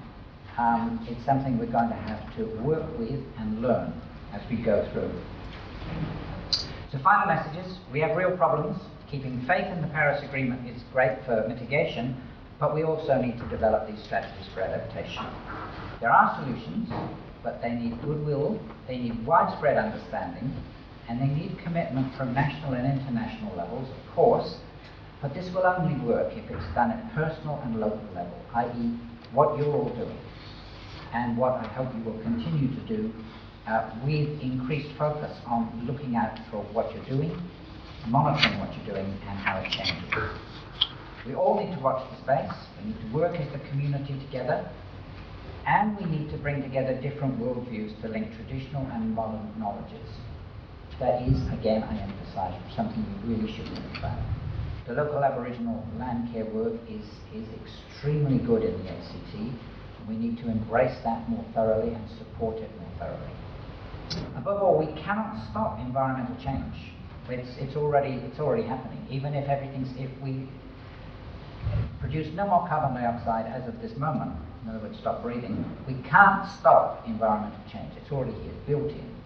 Um, 0.58 1.06
it's 1.08 1.24
something 1.24 1.58
we're 1.58 1.70
going 1.70 1.88
to 1.88 1.94
have 1.94 2.36
to 2.36 2.44
work 2.62 2.98
with 2.98 3.22
and 3.38 3.62
learn 3.62 3.92
as 4.32 4.42
we 4.50 4.56
go 4.56 4.88
through. 4.92 5.12
So 6.90 6.98
final 6.98 7.26
messages, 7.26 7.78
we 7.92 8.00
have 8.00 8.16
real 8.16 8.36
problems. 8.36 8.80
Keeping 9.10 9.40
faith 9.46 9.66
in 9.66 9.80
the 9.80 9.88
Paris 9.88 10.22
Agreement 10.22 10.68
is 10.68 10.82
great 10.92 11.18
for 11.24 11.46
mitigation, 11.48 12.20
but 12.58 12.74
we 12.74 12.82
also 12.82 13.20
need 13.20 13.38
to 13.38 13.48
develop 13.48 13.88
these 13.88 14.02
strategies 14.04 14.46
for 14.52 14.60
adaptation. 14.62 15.24
There 16.00 16.10
are 16.10 16.38
solutions, 16.42 16.88
but 17.42 17.62
they 17.62 17.70
need 17.70 18.00
goodwill, 18.02 18.60
they 18.86 18.98
need 18.98 19.24
widespread 19.26 19.76
understanding, 19.76 20.52
and 21.08 21.20
they 21.20 21.26
need 21.26 21.58
commitment 21.64 22.14
from 22.16 22.34
national 22.34 22.74
and 22.74 23.00
international 23.00 23.56
levels, 23.56 23.88
of 23.88 24.14
course, 24.14 24.56
but 25.22 25.34
this 25.34 25.52
will 25.52 25.66
only 25.66 25.98
work 26.06 26.32
if 26.36 26.50
it's 26.50 26.74
done 26.74 26.90
at 26.90 27.14
personal 27.14 27.60
and 27.64 27.80
local 27.80 28.06
level, 28.14 28.40
i.e., 28.54 28.98
what 29.32 29.58
you're 29.58 29.72
all 29.72 29.88
doing, 29.96 30.18
and 31.12 31.36
what 31.36 31.52
I 31.52 31.66
hope 31.68 31.88
you 31.96 32.02
will 32.04 32.20
continue 32.22 32.68
to 32.68 32.80
do 32.86 33.12
uh, 33.66 33.90
with 34.04 34.40
increased 34.40 34.96
focus 34.96 35.36
on 35.46 35.84
looking 35.86 36.16
out 36.16 36.38
for 36.50 36.62
what 36.72 36.94
you're 36.94 37.04
doing, 37.04 37.36
monitoring 38.06 38.58
what 38.60 38.74
you're 38.76 38.94
doing, 38.94 39.06
and 39.06 39.38
how 39.38 39.58
it 39.58 39.70
changes. 39.70 40.30
We 41.26 41.34
all 41.34 41.58
need 41.58 41.74
to 41.74 41.80
watch 41.80 42.08
the 42.10 42.16
space, 42.22 42.56
we 42.80 42.92
need 42.92 43.00
to 43.00 43.16
work 43.16 43.36
as 43.36 43.50
the 43.52 43.58
community 43.68 44.18
together, 44.20 44.70
and 45.66 45.98
we 45.98 46.04
need 46.04 46.30
to 46.30 46.38
bring 46.38 46.62
together 46.62 46.94
different 47.00 47.38
worldviews 47.38 48.00
to 48.02 48.08
link 48.08 48.34
traditional 48.36 48.86
and 48.92 49.14
modern 49.14 49.52
knowledges. 49.58 50.08
That 51.00 51.22
is, 51.22 51.38
again, 51.52 51.84
I 51.84 51.96
emphasize, 51.96 52.60
something 52.74 53.04
we 53.22 53.34
really 53.34 53.52
should 53.52 53.66
think 53.66 53.98
about. 53.98 54.18
The 54.88 54.94
local 54.94 55.22
Aboriginal 55.22 55.86
land 55.98 56.32
care 56.32 56.46
work 56.46 56.74
is, 56.88 57.04
is 57.32 57.46
extremely 57.62 58.38
good 58.38 58.64
in 58.64 58.82
the 58.82 58.90
ACT. 58.90 59.54
We 60.08 60.16
need 60.16 60.38
to 60.38 60.48
embrace 60.48 60.96
that 61.04 61.28
more 61.28 61.44
thoroughly 61.54 61.92
and 61.94 62.08
support 62.18 62.56
it 62.56 62.70
more 62.80 62.90
thoroughly. 62.98 63.32
Above 64.36 64.62
all, 64.62 64.78
we 64.78 64.86
cannot 65.00 65.36
stop 65.50 65.78
environmental 65.78 66.34
change. 66.42 66.74
It's, 67.28 67.48
it's, 67.58 67.76
already, 67.76 68.14
it's 68.24 68.40
already 68.40 68.66
happening. 68.66 69.06
Even 69.10 69.34
if 69.34 69.48
everything's, 69.48 69.90
if 69.98 70.10
we 70.22 70.48
produce 72.00 72.34
no 72.34 72.46
more 72.46 72.66
carbon 72.66 73.00
dioxide 73.00 73.46
as 73.46 73.68
of 73.68 73.80
this 73.82 73.96
moment, 73.98 74.32
in 74.64 74.70
other 74.70 74.78
words, 74.80 74.98
stop 74.98 75.22
breathing, 75.22 75.64
we 75.86 75.94
can't 76.08 76.48
stop 76.58 77.04
environmental 77.06 77.60
change. 77.70 77.92
It's 78.00 78.10
already 78.10 78.32
here, 78.40 78.54
built 78.66 78.90
in. 78.90 79.17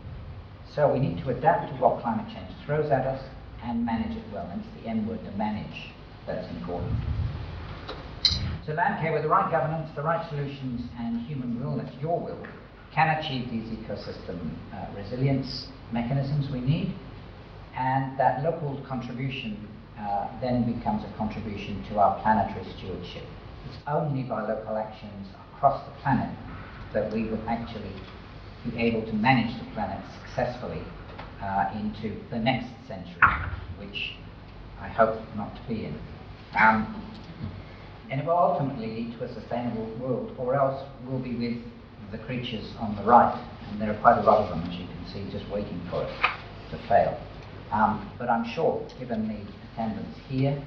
So 0.74 0.90
we 0.90 1.00
need 1.00 1.22
to 1.22 1.30
adapt 1.30 1.68
to 1.68 1.76
what 1.76 2.00
climate 2.00 2.32
change 2.32 2.48
throws 2.64 2.90
at 2.90 3.06
us 3.06 3.22
and 3.62 3.84
manage 3.84 4.16
it 4.16 4.24
well. 4.32 4.48
And 4.50 4.64
it's 4.64 4.82
the 4.82 4.88
M 4.88 5.06
word, 5.06 5.22
to 5.24 5.30
manage, 5.32 5.92
that's 6.26 6.48
important. 6.56 6.96
So 8.64 8.72
land 8.72 9.02
care 9.02 9.12
with 9.12 9.22
the 9.22 9.28
right 9.28 9.50
governance, 9.50 9.90
the 9.94 10.02
right 10.02 10.26
solutions, 10.30 10.80
and 10.98 11.20
human 11.26 11.60
will, 11.60 11.76
that's 11.76 11.94
your 12.00 12.18
will, 12.18 12.46
can 12.94 13.10
achieve 13.18 13.50
these 13.50 13.68
ecosystem 13.76 14.50
uh, 14.72 14.86
resilience 14.96 15.66
mechanisms 15.92 16.48
we 16.50 16.60
need. 16.60 16.94
And 17.76 18.18
that 18.18 18.42
local 18.42 18.82
contribution 18.88 19.68
uh, 19.98 20.28
then 20.40 20.64
becomes 20.64 21.04
a 21.04 21.16
contribution 21.18 21.84
to 21.90 21.98
our 21.98 22.20
planetary 22.22 22.64
stewardship. 22.78 23.24
It's 23.66 23.76
only 23.86 24.22
by 24.22 24.46
local 24.46 24.76
actions 24.76 25.28
across 25.54 25.84
the 25.84 25.92
planet 26.00 26.30
that 26.94 27.12
we 27.12 27.24
will 27.24 27.42
actually 27.48 27.92
be 28.70 28.78
able 28.78 29.02
to 29.02 29.12
manage 29.12 29.58
the 29.58 29.70
planet 29.72 30.02
successfully 30.20 30.82
uh, 31.42 31.70
into 31.74 32.20
the 32.30 32.38
next 32.38 32.68
century, 32.86 33.20
which 33.78 34.14
I 34.80 34.88
hope 34.88 35.20
not 35.36 35.54
to 35.56 35.62
be 35.68 35.86
in. 35.86 35.98
Um, 36.58 36.98
and 38.10 38.20
it 38.20 38.26
will 38.26 38.36
ultimately 38.36 38.86
lead 38.88 39.18
to 39.18 39.24
a 39.24 39.34
sustainable 39.34 39.86
world, 39.98 40.34
or 40.38 40.54
else 40.54 40.86
we'll 41.06 41.18
be 41.22 41.34
with 41.34 41.62
the 42.12 42.18
creatures 42.18 42.74
on 42.78 42.94
the 42.96 43.02
right, 43.02 43.34
and 43.70 43.80
there 43.80 43.90
are 43.90 44.00
quite 44.00 44.18
a 44.18 44.22
lot 44.22 44.42
of 44.42 44.50
them, 44.50 44.62
as 44.70 44.78
you 44.78 44.86
can 44.86 45.06
see, 45.12 45.32
just 45.36 45.50
waiting 45.50 45.80
for 45.90 46.04
us 46.04 46.12
to 46.70 46.78
fail. 46.88 47.18
Um, 47.72 48.10
but 48.18 48.28
I'm 48.28 48.44
sure, 48.54 48.86
given 48.98 49.28
the 49.28 49.72
attendance 49.72 50.14
here 50.28 50.62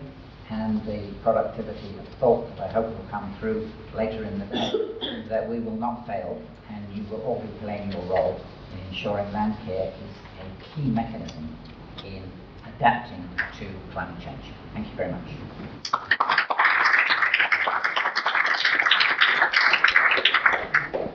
and 0.49 0.85
the 0.85 1.11
productivity 1.23 1.89
of 1.99 2.07
thought 2.19 2.55
that 2.55 2.69
I 2.69 2.71
hope 2.71 2.85
will 2.87 3.05
come 3.09 3.35
through 3.39 3.69
later 3.95 4.23
in 4.23 4.39
the 4.39 4.45
day, 4.45 5.25
that 5.29 5.49
we 5.49 5.59
will 5.59 5.75
not 5.75 6.05
fail, 6.05 6.41
and 6.69 6.95
you 6.95 7.03
will 7.09 7.21
all 7.23 7.41
be 7.41 7.47
playing 7.59 7.91
your 7.91 8.03
role 8.03 8.39
in 8.73 8.79
ensuring 8.93 9.31
land 9.31 9.55
care 9.65 9.91
is 9.91 10.15
a 10.39 10.63
key 10.63 10.89
mechanism 10.89 11.55
in 12.03 12.23
adapting 12.75 13.27
to 13.59 13.67
climate 13.91 14.19
change. 14.23 14.43
Thank 14.73 14.87
you 14.87 14.95
very 14.95 15.11
much. 15.11 16.11